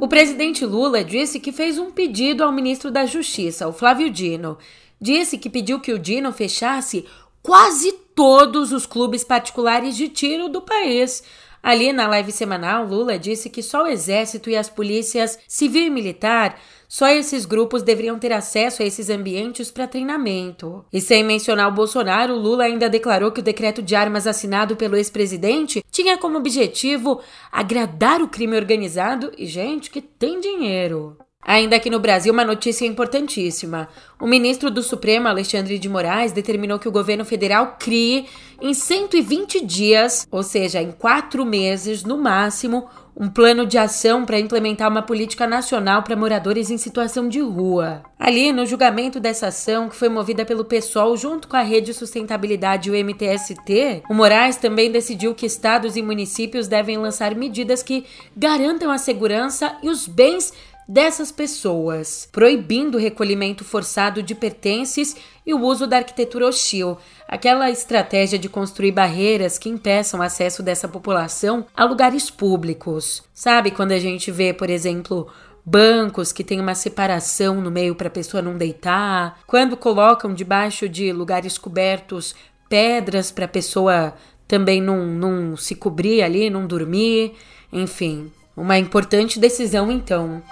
O 0.00 0.08
presidente 0.08 0.64
Lula 0.64 1.04
disse 1.04 1.40
que 1.40 1.52
fez 1.52 1.78
um 1.78 1.90
pedido 1.90 2.42
ao 2.42 2.52
ministro 2.52 2.90
da 2.90 3.06
Justiça, 3.06 3.66
o 3.68 3.72
Flávio 3.72 4.10
Dino. 4.10 4.56
Disse 5.00 5.36
que 5.36 5.50
pediu 5.50 5.80
que 5.80 5.92
o 5.92 5.98
Dino 5.98 6.32
fechasse 6.32 7.06
quase 7.42 7.92
todos 8.20 8.70
os 8.70 8.84
clubes 8.84 9.24
particulares 9.24 9.96
de 9.96 10.06
tiro 10.06 10.46
do 10.46 10.60
país. 10.60 11.22
Ali 11.62 11.90
na 11.90 12.06
live 12.06 12.30
semanal, 12.30 12.84
Lula 12.84 13.18
disse 13.18 13.48
que 13.48 13.62
só 13.62 13.84
o 13.84 13.86
Exército 13.86 14.50
e 14.50 14.56
as 14.58 14.68
polícias 14.68 15.38
civil 15.48 15.86
e 15.86 15.88
militar 15.88 16.60
só 16.86 17.08
esses 17.08 17.46
grupos 17.46 17.82
deveriam 17.82 18.18
ter 18.18 18.30
acesso 18.30 18.82
a 18.82 18.84
esses 18.84 19.08
ambientes 19.08 19.70
para 19.70 19.86
treinamento. 19.86 20.84
E 20.92 21.00
sem 21.00 21.24
mencionar 21.24 21.68
o 21.68 21.74
Bolsonaro, 21.74 22.36
Lula 22.36 22.64
ainda 22.64 22.90
declarou 22.90 23.32
que 23.32 23.40
o 23.40 23.42
decreto 23.42 23.80
de 23.80 23.96
armas 23.96 24.26
assinado 24.26 24.76
pelo 24.76 24.96
ex-presidente 24.96 25.82
tinha 25.90 26.18
como 26.18 26.36
objetivo 26.36 27.22
agradar 27.50 28.20
o 28.20 28.28
crime 28.28 28.54
organizado 28.54 29.32
e 29.38 29.46
gente 29.46 29.90
que 29.90 30.02
tem 30.02 30.40
dinheiro. 30.40 31.16
Ainda 31.42 31.76
aqui 31.76 31.88
no 31.88 31.98
Brasil, 31.98 32.32
uma 32.32 32.44
notícia 32.44 32.84
importantíssima. 32.86 33.88
O 34.20 34.26
ministro 34.26 34.70
do 34.70 34.82
Supremo, 34.82 35.26
Alexandre 35.26 35.78
de 35.78 35.88
Moraes, 35.88 36.32
determinou 36.32 36.78
que 36.78 36.88
o 36.88 36.92
governo 36.92 37.24
federal 37.24 37.76
crie, 37.78 38.26
em 38.60 38.74
120 38.74 39.64
dias, 39.64 40.28
ou 40.30 40.42
seja, 40.42 40.82
em 40.82 40.92
quatro 40.92 41.46
meses 41.46 42.04
no 42.04 42.18
máximo, 42.18 42.86
um 43.16 43.28
plano 43.28 43.66
de 43.66 43.76
ação 43.76 44.24
para 44.24 44.38
implementar 44.38 44.88
uma 44.88 45.02
política 45.02 45.46
nacional 45.46 46.02
para 46.02 46.16
moradores 46.16 46.70
em 46.70 46.78
situação 46.78 47.28
de 47.28 47.40
rua. 47.40 48.02
Ali, 48.18 48.52
no 48.52 48.64
julgamento 48.64 49.18
dessa 49.18 49.48
ação, 49.48 49.88
que 49.88 49.96
foi 49.96 50.08
movida 50.08 50.44
pelo 50.44 50.64
PSOL 50.64 51.16
junto 51.16 51.48
com 51.48 51.56
a 51.56 51.62
Rede 51.62 51.92
Sustentabilidade 51.92 52.88
e 52.88 52.92
o 52.92 53.04
MTST, 53.04 54.04
o 54.08 54.14
Moraes 54.14 54.56
também 54.56 54.90
decidiu 54.90 55.34
que 55.34 55.46
estados 55.46 55.96
e 55.96 56.02
municípios 56.02 56.68
devem 56.68 56.96
lançar 56.96 57.34
medidas 57.34 57.82
que 57.82 58.04
garantam 58.36 58.90
a 58.90 58.98
segurança 58.98 59.76
e 59.82 59.88
os 59.88 60.06
bens 60.06 60.52
dessas 60.90 61.30
pessoas, 61.30 62.28
proibindo 62.32 62.96
o 62.96 63.00
recolhimento 63.00 63.62
forçado 63.62 64.20
de 64.24 64.34
pertences 64.34 65.14
e 65.46 65.54
o 65.54 65.60
uso 65.60 65.86
da 65.86 65.98
arquitetura 65.98 66.48
hostil, 66.48 66.98
aquela 67.28 67.70
estratégia 67.70 68.36
de 68.36 68.48
construir 68.48 68.90
barreiras 68.90 69.56
que 69.56 69.68
impeçam 69.68 70.18
o 70.18 70.22
acesso 70.22 70.64
dessa 70.64 70.88
população 70.88 71.64
a 71.76 71.84
lugares 71.84 72.28
públicos. 72.28 73.22
Sabe 73.32 73.70
quando 73.70 73.92
a 73.92 74.00
gente 74.00 74.32
vê, 74.32 74.52
por 74.52 74.68
exemplo, 74.68 75.28
bancos 75.64 76.32
que 76.32 76.42
têm 76.42 76.58
uma 76.58 76.74
separação 76.74 77.60
no 77.60 77.70
meio 77.70 77.94
para 77.94 78.08
a 78.08 78.10
pessoa 78.10 78.42
não 78.42 78.58
deitar, 78.58 79.38
quando 79.46 79.76
colocam 79.76 80.34
debaixo 80.34 80.88
de 80.88 81.12
lugares 81.12 81.56
cobertos 81.56 82.34
pedras 82.68 83.30
para 83.30 83.44
a 83.44 83.48
pessoa 83.48 84.12
também 84.48 84.82
não, 84.82 85.06
não 85.06 85.56
se 85.56 85.76
cobrir 85.76 86.22
ali, 86.22 86.50
não 86.50 86.66
dormir, 86.66 87.34
enfim, 87.72 88.32
uma 88.56 88.76
importante 88.76 89.38
decisão 89.38 89.90
então. 89.90 90.42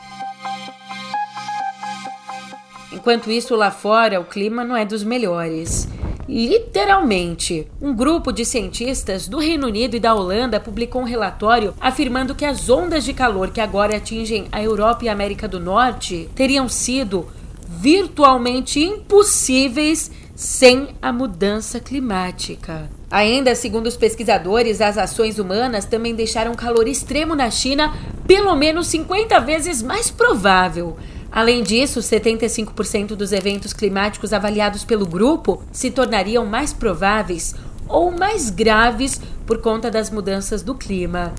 Enquanto 2.99 3.31
isso, 3.31 3.55
lá 3.55 3.71
fora, 3.71 4.21
o 4.21 4.25
clima 4.25 4.65
não 4.65 4.77
é 4.77 4.85
dos 4.85 5.05
melhores. 5.05 5.89
Literalmente, 6.29 7.69
um 7.81 7.95
grupo 7.95 8.33
de 8.33 8.45
cientistas 8.45 9.29
do 9.29 9.39
Reino 9.39 9.69
Unido 9.69 9.95
e 9.95 10.01
da 10.01 10.13
Holanda 10.13 10.59
publicou 10.59 11.03
um 11.03 11.05
relatório 11.05 11.73
afirmando 11.81 12.35
que 12.35 12.45
as 12.45 12.69
ondas 12.69 13.05
de 13.05 13.13
calor 13.13 13.51
que 13.51 13.61
agora 13.61 13.97
atingem 13.97 14.49
a 14.51 14.61
Europa 14.61 15.05
e 15.05 15.09
a 15.09 15.13
América 15.13 15.47
do 15.47 15.61
Norte 15.61 16.29
teriam 16.35 16.69
sido 16.69 17.29
virtualmente 17.69 18.81
impossíveis 18.81 20.11
sem 20.35 20.89
a 21.01 21.13
mudança 21.13 21.79
climática. 21.79 22.91
Ainda 23.09 23.55
segundo 23.55 23.87
os 23.87 23.97
pesquisadores, 23.97 24.81
as 24.81 24.99
ações 24.99 25.39
humanas 25.39 25.85
também 25.85 26.17
deixaram 26.17 26.53
calor 26.53 26.89
extremo 26.89 27.37
na 27.37 27.49
China 27.49 27.95
pelo 28.27 28.55
menos 28.57 28.89
50 28.89 29.39
vezes 29.39 29.81
mais 29.81 30.11
provável. 30.11 30.97
Além 31.31 31.63
disso, 31.63 32.01
75% 32.01 33.09
dos 33.09 33.33
eventos 33.33 33.73
climáticos 33.73 34.33
avaliados 34.33 34.85
pelo 34.85 35.07
grupo 35.07 35.63
se 35.71 35.91
tornariam 35.91 36.47
mais 36.47 36.73
prováveis 36.73 37.55
ou 37.87 38.11
mais 38.11 38.51
graves 38.51 39.21
por 39.47 39.61
conta 39.61 39.91
das 39.91 40.11
mudanças 40.11 40.63
do 40.63 40.75
clima. 40.75 41.35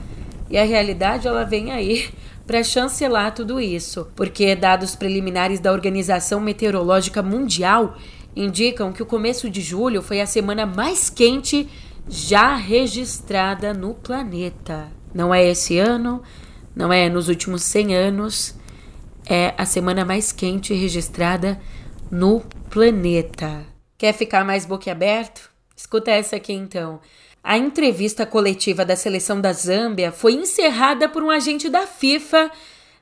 E 0.49 0.57
a 0.57 0.63
realidade 0.63 1.27
ela 1.27 1.43
vem 1.43 1.71
aí 1.71 2.09
para 2.45 2.63
chancelar 2.63 3.33
tudo 3.33 3.59
isso, 3.59 4.07
porque 4.15 4.55
dados 4.55 4.95
preliminares 4.95 5.59
da 5.59 5.71
Organização 5.71 6.39
Meteorológica 6.39 7.21
Mundial 7.21 7.95
indicam 8.35 8.91
que 8.91 9.03
o 9.03 9.05
começo 9.05 9.49
de 9.49 9.61
julho 9.61 10.01
foi 10.01 10.21
a 10.21 10.25
semana 10.25 10.65
mais 10.65 11.09
quente 11.09 11.67
já 12.07 12.55
registrada 12.55 13.73
no 13.73 13.93
planeta. 13.93 14.87
Não 15.13 15.33
é 15.33 15.47
esse 15.47 15.77
ano, 15.77 16.23
não 16.75 16.91
é 16.91 17.07
nos 17.09 17.27
últimos 17.27 17.61
100 17.63 17.95
anos, 17.95 18.55
é 19.29 19.53
a 19.55 19.65
semana 19.65 20.03
mais 20.03 20.31
quente 20.31 20.73
registrada 20.73 21.61
no 22.09 22.41
planeta. 22.71 23.63
Quer 23.95 24.11
ficar 24.13 24.43
mais 24.43 24.65
boquiaberto? 24.65 25.51
Escuta 25.75 26.09
essa 26.09 26.35
aqui 26.35 26.51
então. 26.51 26.99
A 27.43 27.55
entrevista 27.55 28.25
coletiva 28.25 28.83
da 28.83 28.95
seleção 28.95 29.39
da 29.39 29.53
Zâmbia 29.53 30.11
foi 30.11 30.33
encerrada 30.33 31.07
por 31.07 31.21
um 31.21 31.29
agente 31.29 31.69
da 31.69 31.85
FIFA 31.85 32.51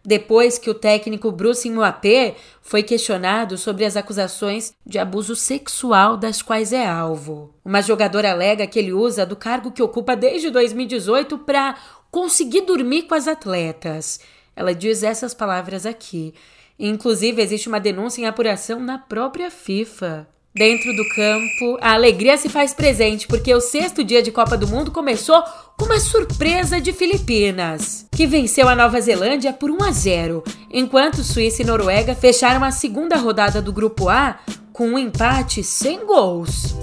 depois 0.06 0.58
que 0.58 0.70
o 0.70 0.74
técnico 0.74 1.32
Bruce 1.32 1.70
Mwape 1.70 2.36
foi 2.62 2.84
questionado 2.84 3.58
sobre 3.58 3.84
as 3.84 3.98
acusações 3.98 4.74
de 4.86 5.00
abuso 5.00 5.36
sexual 5.36 6.16
das 6.16 6.42
quais 6.42 6.72
é 6.72 6.86
alvo. 6.86 7.54
Uma 7.64 7.82
jogadora 7.82 8.32
alega 8.32 8.68
que 8.68 8.80
ele 8.80 8.94
usa 8.94 9.26
do 9.26 9.36
cargo 9.36 9.72
que 9.72 9.84
ocupa 9.84 10.16
desde 10.16 10.50
2018 10.50 11.40
para 11.40 11.76
conseguir 12.12 12.62
dormir 12.62 13.04
com 13.04 13.16
as 13.16 13.28
atletas. 13.28 14.20
Ela 14.58 14.74
diz 14.74 15.04
essas 15.04 15.36
palavras 15.36 15.86
aqui. 15.86 16.34
Inclusive, 16.80 17.42
existe 17.42 17.70
uma 17.70 17.80
denúncia 17.80 18.22
em 18.22 18.26
apuração 18.26 18.80
na 18.80 18.98
própria 18.98 19.52
FIFA. 19.52 20.28
Dentro 20.54 20.92
do 20.96 21.08
campo, 21.10 21.78
a 21.80 21.94
alegria 21.94 22.36
se 22.36 22.50
faz 22.50 22.74
presente 22.74 23.28
porque 23.28 23.54
o 23.54 23.62
sexto 23.62 24.04
dia 24.04 24.24
de 24.24 24.32
Copa 24.32 24.58
do 24.58 24.68
Mundo 24.68 24.90
começou 24.90 25.44
com 25.78 25.86
uma 25.86 26.00
surpresa 26.00 26.82
de 26.82 26.92
Filipinas, 26.92 28.08
que 28.12 28.26
venceu 28.26 28.68
a 28.68 28.76
Nova 28.76 29.00
Zelândia 29.00 29.54
por 29.54 29.70
1 29.70 29.84
a 29.84 29.92
0, 29.92 30.44
enquanto 30.72 31.24
Suíça 31.24 31.62
e 31.62 31.66
Noruega 31.66 32.16
fecharam 32.16 32.64
a 32.64 32.72
segunda 32.72 33.16
rodada 33.18 33.62
do 33.62 33.72
Grupo 33.72 34.10
A 34.10 34.40
com 34.74 34.88
um 34.88 34.98
empate 34.98 35.64
sem 35.64 36.04
gols. 36.04 36.76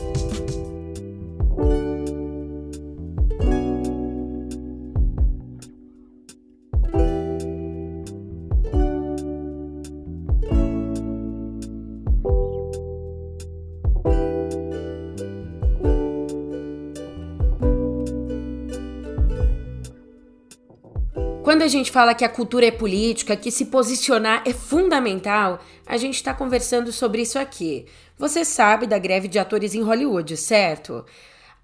A 21.65 21.69
gente 21.69 21.91
fala 21.91 22.15
que 22.15 22.25
a 22.25 22.29
cultura 22.29 22.67
é 22.67 22.71
política, 22.71 23.37
que 23.37 23.51
se 23.51 23.67
posicionar 23.67 24.43
é 24.45 24.53
fundamental, 24.53 25.61
a 25.87 25.97
gente 25.97 26.17
está 26.17 26.35
conversando 26.35 26.93
sobre 26.93 27.23
isso 27.23 27.39
aqui. 27.39 27.87
Você 28.19 28.45
sabe 28.45 28.87
da 28.87 28.99
greve 28.99 29.27
de 29.27 29.39
atores 29.39 29.75
em 29.75 29.83
Hollywood, 29.83 30.37
certo? 30.37 31.05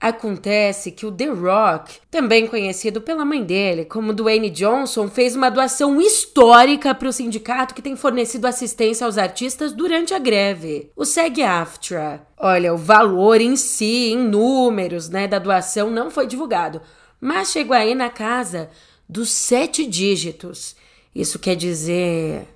Acontece 0.01 0.91
que 0.91 1.05
o 1.05 1.13
The 1.13 1.27
Rock, 1.27 1.99
também 2.11 2.47
conhecido 2.47 3.03
pela 3.03 3.23
mãe 3.23 3.45
dele 3.45 3.85
como 3.85 4.15
Dwayne 4.15 4.49
Johnson, 4.49 5.09
fez 5.09 5.37
uma 5.37 5.51
doação 5.51 6.01
histórica 6.01 6.95
para 6.95 7.09
o 7.09 7.13
sindicato 7.13 7.75
que 7.75 7.83
tem 7.83 7.95
fornecido 7.95 8.47
assistência 8.47 9.05
aos 9.05 9.19
artistas 9.19 9.75
durante 9.75 10.15
a 10.15 10.19
greve, 10.19 10.91
o 10.97 11.05
SAG-AFTRA. 11.05 12.27
Olha, 12.39 12.73
o 12.73 12.79
valor 12.79 13.43
em 13.43 13.55
si, 13.57 14.13
em 14.13 14.17
números, 14.17 15.11
né, 15.11 15.29
da 15.29 15.39
doação 15.39 15.91
não 15.91 16.11
foi 16.11 16.27
divulgado, 16.27 16.81
mas 17.21 17.51
chegou 17.51 17.77
aí 17.77 17.95
na 17.95 18.09
casa 18.09 18.71
dos 19.11 19.33
sete 19.33 19.85
dígitos. 19.85 20.77
Isso 21.13 21.39
quer 21.41 21.57
dizer 21.57 22.47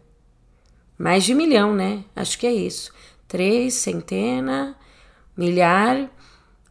mais 0.96 1.24
de 1.24 1.34
milhão, 1.34 1.74
né? 1.74 2.04
Acho 2.14 2.38
que 2.38 2.46
é 2.46 2.52
isso. 2.52 2.92
Três, 3.26 3.74
centena, 3.74 4.76
milhar, 5.36 6.08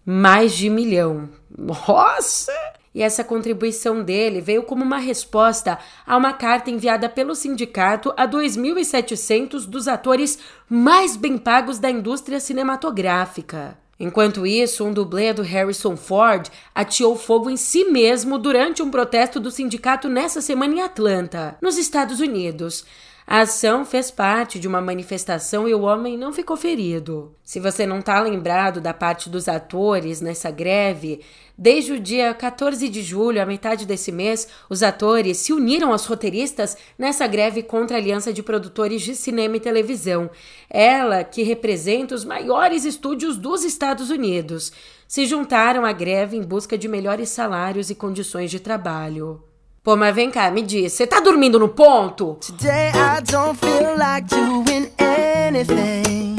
mais 0.05 0.53
de 0.53 0.69
milhão. 0.69 1.29
Nossa! 1.55 2.53
E 2.95 3.01
essa 3.01 3.25
contribuição 3.25 4.03
dele 4.03 4.39
veio 4.39 4.63
como 4.63 4.85
uma 4.85 4.99
resposta 4.99 5.77
a 6.05 6.15
uma 6.15 6.31
carta 6.31 6.69
enviada 6.69 7.09
pelo 7.09 7.35
sindicato 7.35 8.13
a 8.15 8.25
2.700 8.25 9.65
dos 9.65 9.89
atores 9.89 10.39
mais 10.69 11.17
bem 11.17 11.37
pagos 11.37 11.77
da 11.77 11.89
indústria 11.89 12.39
cinematográfica. 12.39 13.82
Enquanto 13.99 14.45
isso, 14.45 14.83
um 14.83 14.91
dublê 14.91 15.33
do 15.33 15.41
Harrison 15.41 15.95
Ford 15.95 16.47
ateou 16.73 17.15
fogo 17.15 17.49
em 17.49 17.57
si 17.57 17.85
mesmo 17.85 18.37
durante 18.37 18.81
um 18.81 18.89
protesto 18.89 19.39
do 19.39 19.51
sindicato 19.51 20.09
nessa 20.09 20.41
semana 20.41 20.73
em 20.73 20.81
Atlanta, 20.81 21.55
nos 21.61 21.77
Estados 21.77 22.19
Unidos. 22.19 22.83
A 23.25 23.41
ação 23.41 23.85
fez 23.85 24.11
parte 24.11 24.59
de 24.59 24.67
uma 24.67 24.81
manifestação 24.81 25.67
e 25.67 25.73
o 25.73 25.83
homem 25.83 26.17
não 26.17 26.33
ficou 26.33 26.57
ferido. 26.57 27.33
Se 27.41 27.57
você 27.57 27.85
não 27.85 27.99
está 27.99 28.19
lembrado 28.19 28.81
da 28.81 28.93
parte 28.93 29.29
dos 29.29 29.47
atores 29.47 30.19
nessa 30.19 30.51
greve, 30.51 31.21
desde 31.57 31.93
o 31.93 31.99
dia 31.99 32.33
14 32.33 32.89
de 32.89 33.01
julho, 33.01 33.41
à 33.41 33.45
metade 33.45 33.85
desse 33.85 34.11
mês, 34.11 34.47
os 34.69 34.83
atores 34.83 35.37
se 35.37 35.53
uniram 35.53 35.93
aos 35.93 36.05
roteiristas 36.05 36.75
nessa 36.97 37.25
greve 37.25 37.63
contra 37.63 37.95
a 37.95 37.99
Aliança 37.99 38.33
de 38.33 38.43
Produtores 38.43 39.01
de 39.01 39.15
Cinema 39.15 39.55
e 39.55 39.61
Televisão. 39.61 40.29
Ela, 40.69 41.23
que 41.23 41.43
representa 41.43 42.13
os 42.13 42.25
maiores 42.25 42.83
estúdios 42.83 43.37
dos 43.37 43.63
Estados 43.63 44.09
Unidos, 44.09 44.73
se 45.07 45.25
juntaram 45.25 45.85
à 45.85 45.93
greve 45.93 46.35
em 46.35 46.43
busca 46.43 46.77
de 46.77 46.89
melhores 46.89 47.29
salários 47.29 47.89
e 47.89 47.95
condições 47.95 48.51
de 48.51 48.59
trabalho. 48.59 49.41
Pô, 49.83 49.97
mas 49.97 50.15
vem 50.15 50.31
cá, 50.31 50.49
me 50.49 50.61
diz, 50.61 50.93
você 50.93 51.05
tá 51.05 51.19
dormindo 51.19 51.59
no 51.59 51.67
ponto? 51.67 52.37
Today 52.39 52.87
I 52.91 53.21
don't 53.29 53.59
feel 53.59 53.97
like 53.97 54.29
doing 54.29 54.89
anything. 54.97 56.37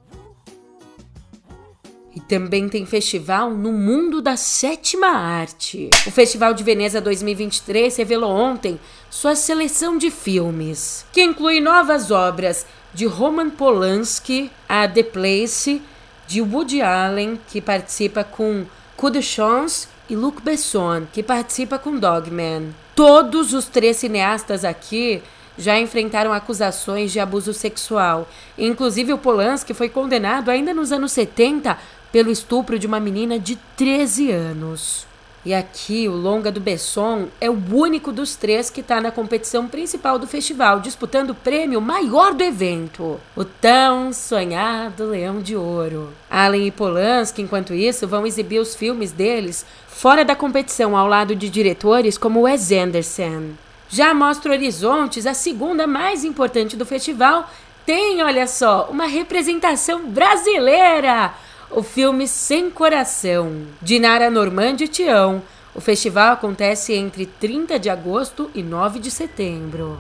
E 2.13 2.19
também 2.19 2.67
tem 2.67 2.86
festival 2.86 3.51
no 3.51 3.71
mundo 3.71 4.21
da 4.21 4.36
sétima 4.36 5.07
arte. 5.07 5.89
O 6.05 6.12
Festival 6.12 6.53
de 6.53 6.62
Veneza 6.62 6.99
2023 6.99 7.95
revelou 7.95 8.31
ontem 8.31 8.77
sua 9.10 9.34
seleção 9.34 9.97
de 9.97 10.12
filmes, 10.12 11.05
que 11.13 11.23
inclui 11.23 11.62
novas 11.62 12.12
obras 12.12 12.65
de 12.93 13.05
Roman 13.05 13.49
Polanski, 13.49 14.51
a 14.67 14.86
The 14.88 15.03
Place, 15.03 15.81
de 16.27 16.41
Woody 16.41 16.81
Allen, 16.81 17.39
que 17.47 17.62
participa 17.62 18.25
com 18.25 18.65
Coup 18.97 19.10
de 19.10 19.21
Chance, 19.21 19.88
e 20.10 20.15
Luc 20.15 20.41
Besson, 20.41 21.05
que 21.13 21.23
participa 21.23 21.79
com 21.79 21.97
Dogman. 21.97 22.75
Todos 22.93 23.53
os 23.53 23.67
três 23.67 23.95
cineastas 23.95 24.65
aqui 24.65 25.23
já 25.62 25.80
enfrentaram 25.80 26.34
acusações 26.34 27.12
de 27.12 27.19
abuso 27.19 27.54
sexual. 27.54 28.28
Inclusive, 28.58 29.13
o 29.13 29.17
Polanski 29.17 29.74
foi 29.74 29.89
condenado 29.89 30.50
ainda 30.50 30.74
nos 30.74 30.91
anos 30.91 31.12
70 31.12 31.78
pelo 32.12 32.30
estupro 32.32 32.78
de 32.78 32.88
uma 32.88 33.00
menina 33.00 33.39
de 33.39 33.56
13 33.78 34.32
anos. 34.32 35.12
E 35.43 35.56
aqui, 35.56 36.08
o 36.08 36.12
longa 36.12 36.52
do 36.52 36.60
Besson 36.60 37.28
é 37.39 37.50
o 37.50 37.60
único 37.71 38.12
dos 38.12 38.36
três 38.36 38.69
que 38.69 38.82
está 38.82 39.02
na 39.02 39.10
competição 39.10 39.67
principal 39.67 40.19
do 40.19 40.28
festival, 40.28 40.80
disputando 40.80 41.32
o 41.32 41.36
prêmio 41.36 41.82
maior 41.82 42.36
do 42.36 42.43
evento, 42.43 43.19
o 43.36 43.43
tão 43.43 44.13
sonhado 44.13 45.10
Leão 45.10 45.39
de 45.41 45.56
Ouro. 45.56 46.10
Allen 46.30 46.67
e 46.67 46.71
Polanski, 46.71 47.41
enquanto 47.41 47.74
isso, 47.74 48.08
vão 48.08 48.28
exibir 48.28 48.60
os 48.60 48.76
filmes 48.76 49.12
deles 49.12 49.65
fora 49.88 50.24
da 50.24 50.36
competição, 50.36 50.95
ao 50.95 51.08
lado 51.08 51.36
de 51.36 51.50
diretores 51.50 52.19
como 52.19 52.41
Wes 52.41 52.71
Anderson. 52.71 53.54
Já 53.93 54.13
Mostra 54.13 54.54
Horizontes, 54.54 55.27
a 55.27 55.34
segunda 55.34 55.86
mais 55.86 56.23
importante 56.23 56.77
do 56.77 56.86
festival, 56.86 57.51
tem, 57.86 58.23
olha 58.23 58.47
só, 58.47 58.88
uma 58.89 59.06
representação 59.06 60.06
brasileira. 60.10 61.34
O 61.69 61.84
filme 61.84 62.25
Sem 62.25 62.69
Coração, 62.69 63.67
de 63.82 63.99
Nara 63.99 64.30
Normandi 64.30 64.86
e 64.86 64.88
Tião. 64.88 65.43
O 65.75 65.82
festival 65.82 66.32
acontece 66.32 66.93
entre 66.93 67.25
30 67.25 67.77
de 67.77 67.89
agosto 67.89 68.49
e 68.56 68.63
9 68.63 68.97
de 68.97 69.12
setembro. 69.12 69.99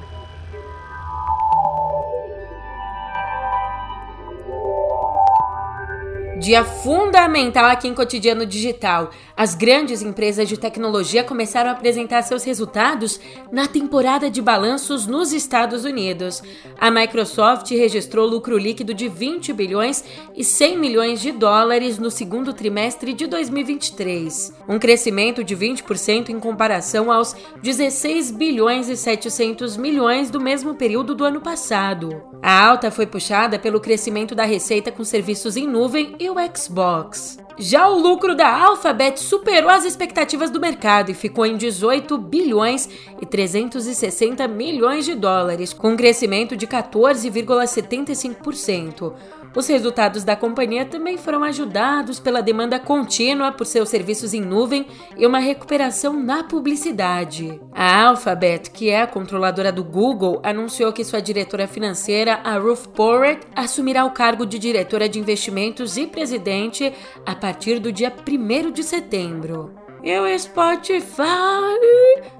Dia 6.41 6.65
fundamental 6.65 7.65
aqui 7.65 7.87
em 7.87 7.93
Cotidiano 7.93 8.47
Digital. 8.47 9.11
As 9.37 9.53
grandes 9.53 10.01
empresas 10.01 10.49
de 10.49 10.57
tecnologia 10.57 11.23
começaram 11.23 11.69
a 11.69 11.73
apresentar 11.73 12.23
seus 12.23 12.43
resultados 12.43 13.19
na 13.51 13.67
temporada 13.67 14.27
de 14.27 14.41
balanços 14.41 15.05
nos 15.05 15.33
Estados 15.33 15.85
Unidos. 15.85 16.41
A 16.79 16.89
Microsoft 16.89 17.69
registrou 17.69 18.27
lucro 18.27 18.57
líquido 18.57 18.91
de 18.91 19.07
20 19.07 19.53
bilhões 19.53 20.03
e 20.35 20.43
100 20.43 20.79
milhões 20.79 21.21
de 21.21 21.31
dólares 21.31 21.99
no 21.99 22.09
segundo 22.09 22.53
trimestre 22.53 23.13
de 23.13 23.27
2023, 23.27 24.51
um 24.67 24.79
crescimento 24.79 25.43
de 25.43 25.55
20% 25.55 26.29
em 26.29 26.39
comparação 26.39 27.11
aos 27.11 27.35
16 27.61 28.31
bilhões 28.31 28.89
e 28.89 28.97
700 28.97 29.77
milhões 29.77 30.31
do 30.31 30.41
mesmo 30.41 30.73
período 30.73 31.13
do 31.13 31.23
ano 31.23 31.39
passado. 31.39 32.23
A 32.41 32.67
alta 32.67 32.89
foi 32.89 33.05
puxada 33.05 33.59
pelo 33.59 33.79
crescimento 33.79 34.33
da 34.33 34.43
receita 34.43 34.91
com 34.91 35.03
serviços 35.03 35.55
em 35.55 35.67
nuvem 35.67 36.15
e 36.17 36.30
o 36.31 36.57
Xbox. 36.57 37.37
Já 37.57 37.85
o 37.87 37.99
lucro 37.99 38.33
da 38.33 38.47
Alphabet 38.47 39.19
superou 39.19 39.69
as 39.69 39.83
expectativas 39.85 40.49
do 40.49 40.59
mercado 40.59 41.11
e 41.11 41.13
ficou 41.13 41.45
em 41.45 41.55
18 41.57 42.17
bilhões 42.17 42.89
e 43.21 43.25
360 43.25 44.47
milhões 44.47 45.05
de 45.05 45.13
dólares, 45.13 45.71
com 45.73 45.91
um 45.91 45.97
crescimento 45.97 46.55
de 46.55 46.65
14,75%. 46.65 49.13
Os 49.53 49.67
resultados 49.67 50.23
da 50.23 50.35
companhia 50.35 50.85
também 50.85 51.17
foram 51.17 51.43
ajudados 51.43 52.19
pela 52.19 52.41
demanda 52.41 52.79
contínua 52.79 53.51
por 53.51 53.65
seus 53.65 53.89
serviços 53.89 54.33
em 54.33 54.39
nuvem 54.39 54.87
e 55.17 55.27
uma 55.27 55.39
recuperação 55.39 56.13
na 56.13 56.43
publicidade. 56.43 57.59
A 57.73 58.05
Alphabet, 58.05 58.71
que 58.71 58.89
é 58.89 59.01
a 59.01 59.07
controladora 59.07 59.71
do 59.71 59.83
Google, 59.83 60.39
anunciou 60.41 60.93
que 60.93 61.03
sua 61.03 61.21
diretora 61.21 61.67
financeira, 61.67 62.39
a 62.43 62.57
Ruth 62.57 62.87
Porrett, 62.87 63.45
assumirá 63.53 64.05
o 64.05 64.11
cargo 64.11 64.45
de 64.45 64.57
diretora 64.57 65.09
de 65.09 65.19
investimentos 65.19 65.97
e 65.97 66.07
presidente 66.07 66.93
a 67.25 67.35
partir 67.35 67.79
do 67.79 67.91
dia 67.91 68.11
1 68.11 68.71
de 68.71 68.83
setembro. 68.83 69.80
E 70.03 70.19
o 70.19 70.39
Spotify. 70.39 71.21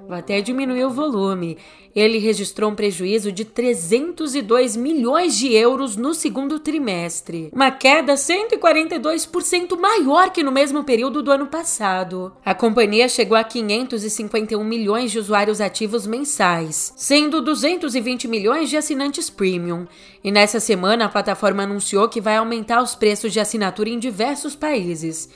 Vou 0.08 0.18
até 0.18 0.42
diminuir 0.42 0.84
o 0.84 0.90
volume. 0.90 1.60
Ele 1.94 2.18
registrou 2.18 2.72
um 2.72 2.76
prejuízo 2.76 3.32
de 3.32 3.46
302 3.46 4.76
milhões 4.76 5.38
de 5.38 5.54
euros 5.54 5.96
no 5.96 6.14
segundo 6.14 6.58
trimestre, 6.58 7.52
uma 7.54 7.70
queda 7.70 8.14
142% 8.14 9.78
maior 9.78 10.32
que 10.32 10.42
no 10.42 10.52
mesmo 10.52 10.84
período 10.84 11.22
do 11.22 11.32
ano 11.32 11.48
passado. 11.48 12.34
A 12.44 12.56
companhia 12.56 13.08
chegou 13.08 13.38
a 13.38 13.44
551 13.44 14.64
milhões 14.64 15.12
de 15.12 15.20
usuários 15.20 15.62
ativos 15.62 16.08
mensais, 16.08 16.94
sendo 16.96 17.42
220 17.42 18.28
milhões 18.28 18.70
de 18.70 18.78
assinantes 18.78 19.30
premium. 19.30 19.86
E 20.24 20.32
nessa 20.32 20.60
semana 20.60 21.06
a 21.06 21.10
plataforma 21.10 21.64
anunciou 21.64 22.10
que 22.10 22.22
vai 22.22 22.38
aumentar 22.38 22.82
os 22.82 22.96
preços 22.96 23.32
de 23.32 23.40
assinatura 23.40 23.90
em 23.90 24.00
diversos 24.00 24.56
países 24.56 25.30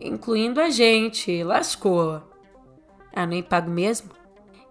incluindo 0.00 0.60
a 0.60 0.70
gente. 0.70 1.42
Lascou. 1.42 2.22
Ah, 3.14 3.26
nem 3.26 3.42
pago 3.42 3.70
mesmo? 3.70 4.10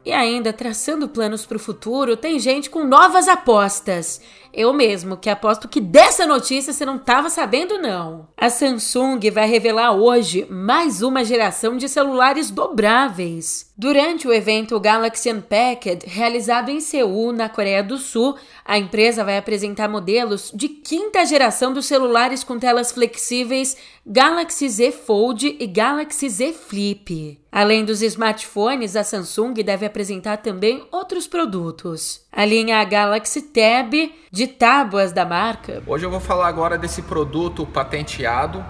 E 0.06 0.14
ainda, 0.14 0.54
traçando 0.54 1.10
planos 1.10 1.48
para 1.48 1.58
o 1.58 1.60
futuro, 1.60 2.16
tem 2.16 2.38
gente 2.38 2.70
com 2.70 2.86
novas 2.86 3.28
apostas. 3.28 4.22
Eu 4.54 4.72
mesmo, 4.72 5.18
que 5.18 5.30
aposto 5.30 5.68
que 5.68 5.82
dessa 5.82 6.28
notícia 6.28 6.72
você 6.72 6.86
não 6.86 6.98
estava 6.98 7.28
sabendo, 7.30 7.80
não. 7.80 8.30
A 8.38 8.50
Samsung 8.50 9.20
vai 9.34 9.48
revelar 9.48 9.94
hoje 9.94 10.46
mais 10.48 11.02
uma 11.02 11.26
geração 11.26 11.76
de 11.76 11.90
celulares 11.90 12.52
dobráveis. 12.52 13.74
Durante 13.76 14.28
o 14.28 14.34
evento 14.34 14.80
Galaxy 14.80 15.34
Unpacked, 15.34 16.06
realizado 16.06 16.70
em 16.70 16.80
Seul, 16.80 17.34
na 17.34 17.50
Coreia 17.50 17.84
do 17.84 17.98
Sul, 17.98 18.36
a 18.64 18.78
empresa 18.78 19.24
vai 19.24 19.38
apresentar 19.38 19.90
modelos 19.90 20.52
de 20.54 20.70
quinta 20.70 21.26
geração 21.26 21.74
dos 21.74 21.88
celulares 21.88 22.44
com 22.44 22.60
telas 22.60 22.92
flexíveis 22.92 23.76
Galaxy 24.06 24.70
Z 24.70 24.92
Fold 24.92 25.58
e 25.60 25.66
Galaxy 25.66 26.30
Z 26.30 26.54
Flip. 26.54 27.40
Além 27.56 27.86
dos 27.86 28.02
smartphones, 28.02 28.98
a 28.98 29.04
Samsung 29.06 29.54
deve 29.54 29.86
apresentar 29.86 30.40
também 30.40 30.86
outros 30.92 31.26
produtos. 31.26 32.20
A 32.30 32.44
linha 32.44 32.84
Galaxy 32.84 33.44
Tab 33.44 33.94
de 34.30 34.46
tábuas 34.46 35.14
da 35.14 35.26
marca. 35.26 35.82
Hoje 35.88 36.06
eu 36.06 36.12
vou 36.12 36.20
falar 36.20 36.50
agora 36.50 36.78
desse 36.78 37.02
produto 37.04 37.66
patenteado. 37.66 38.62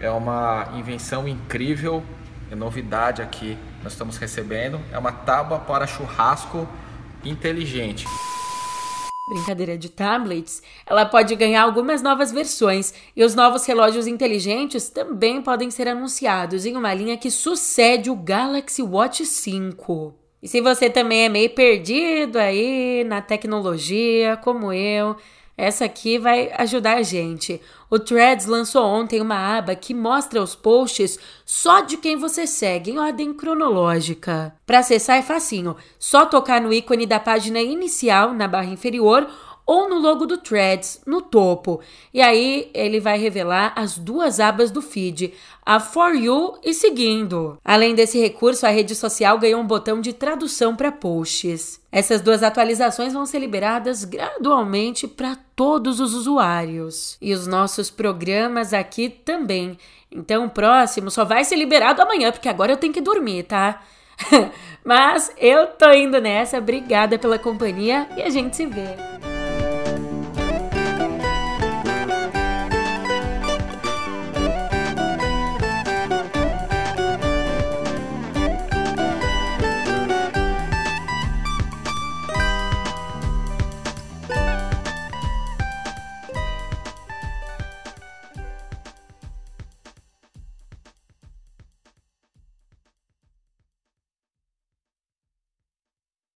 É 0.00 0.08
uma 0.08 0.70
invenção 0.74 1.28
incrível, 1.28 2.02
é 2.50 2.54
novidade 2.54 3.20
aqui. 3.20 3.58
Nós 3.82 3.92
estamos 3.92 4.16
recebendo. 4.16 4.80
É 4.90 4.98
uma 4.98 5.12
tábua 5.12 5.58
para 5.58 5.86
churrasco 5.86 6.66
inteligente. 7.26 8.06
Brincadeira 9.26 9.78
de 9.78 9.88
tablets, 9.88 10.62
ela 10.84 11.06
pode 11.06 11.34
ganhar 11.34 11.62
algumas 11.62 12.02
novas 12.02 12.30
versões 12.30 12.92
e 13.16 13.24
os 13.24 13.34
novos 13.34 13.64
relógios 13.64 14.06
inteligentes 14.06 14.90
também 14.90 15.40
podem 15.40 15.70
ser 15.70 15.88
anunciados 15.88 16.66
em 16.66 16.76
uma 16.76 16.92
linha 16.92 17.16
que 17.16 17.30
sucede 17.30 18.10
o 18.10 18.16
Galaxy 18.16 18.82
Watch 18.82 19.24
5. 19.24 20.14
E 20.42 20.48
se 20.48 20.60
você 20.60 20.90
também 20.90 21.24
é 21.24 21.28
meio 21.30 21.48
perdido 21.48 22.36
aí 22.36 23.02
na 23.04 23.22
tecnologia, 23.22 24.36
como 24.36 24.70
eu, 24.70 25.16
essa 25.56 25.84
aqui 25.84 26.18
vai 26.18 26.52
ajudar 26.58 26.96
a 26.96 27.02
gente. 27.02 27.60
O 27.88 27.98
Threads 27.98 28.46
lançou 28.46 28.84
ontem 28.84 29.20
uma 29.20 29.56
aba 29.56 29.76
que 29.76 29.94
mostra 29.94 30.42
os 30.42 30.54
posts 30.54 31.18
só 31.44 31.80
de 31.80 31.96
quem 31.96 32.16
você 32.16 32.46
segue 32.46 32.90
em 32.90 32.98
ordem 32.98 33.32
cronológica. 33.32 34.54
Para 34.66 34.80
acessar 34.80 35.16
é 35.16 35.22
facinho, 35.22 35.76
só 35.98 36.26
tocar 36.26 36.60
no 36.60 36.72
ícone 36.72 37.06
da 37.06 37.20
página 37.20 37.60
inicial 37.60 38.34
na 38.34 38.48
barra 38.48 38.66
inferior 38.66 39.28
ou 39.66 39.88
no 39.88 39.98
logo 39.98 40.26
do 40.26 40.38
Threads 40.38 41.00
no 41.06 41.22
topo. 41.22 41.80
E 42.12 42.20
aí 42.20 42.70
ele 42.74 43.00
vai 43.00 43.18
revelar 43.18 43.72
as 43.76 43.96
duas 43.96 44.40
abas 44.40 44.70
do 44.70 44.82
feed, 44.82 45.32
a 45.64 45.80
For 45.80 46.14
You 46.14 46.58
e 46.62 46.74
Seguindo. 46.74 47.58
Além 47.64 47.94
desse 47.94 48.20
recurso, 48.20 48.66
a 48.66 48.70
rede 48.70 48.94
social 48.94 49.38
ganhou 49.38 49.60
um 49.60 49.66
botão 49.66 50.00
de 50.00 50.12
tradução 50.12 50.76
para 50.76 50.92
posts. 50.92 51.80
Essas 51.90 52.20
duas 52.20 52.42
atualizações 52.42 53.12
vão 53.12 53.24
ser 53.24 53.38
liberadas 53.38 54.04
gradualmente 54.04 55.08
para 55.08 55.36
todos 55.56 56.00
os 56.00 56.12
usuários. 56.12 57.16
E 57.20 57.32
os 57.32 57.46
nossos 57.46 57.90
programas 57.90 58.74
aqui 58.74 59.08
também. 59.08 59.78
Então 60.10 60.44
o 60.44 60.50
próximo 60.50 61.10
só 61.10 61.24
vai 61.24 61.44
ser 61.44 61.56
liberado 61.56 62.02
amanhã, 62.02 62.30
porque 62.30 62.48
agora 62.48 62.72
eu 62.72 62.76
tenho 62.76 62.92
que 62.92 63.00
dormir, 63.00 63.44
tá? 63.44 63.82
Mas 64.84 65.32
eu 65.38 65.66
tô 65.68 65.90
indo 65.92 66.20
nessa. 66.20 66.58
Obrigada 66.58 67.18
pela 67.18 67.38
companhia 67.38 68.06
e 68.16 68.22
a 68.22 68.30
gente 68.30 68.54
se 68.54 68.66
vê. 68.66 69.33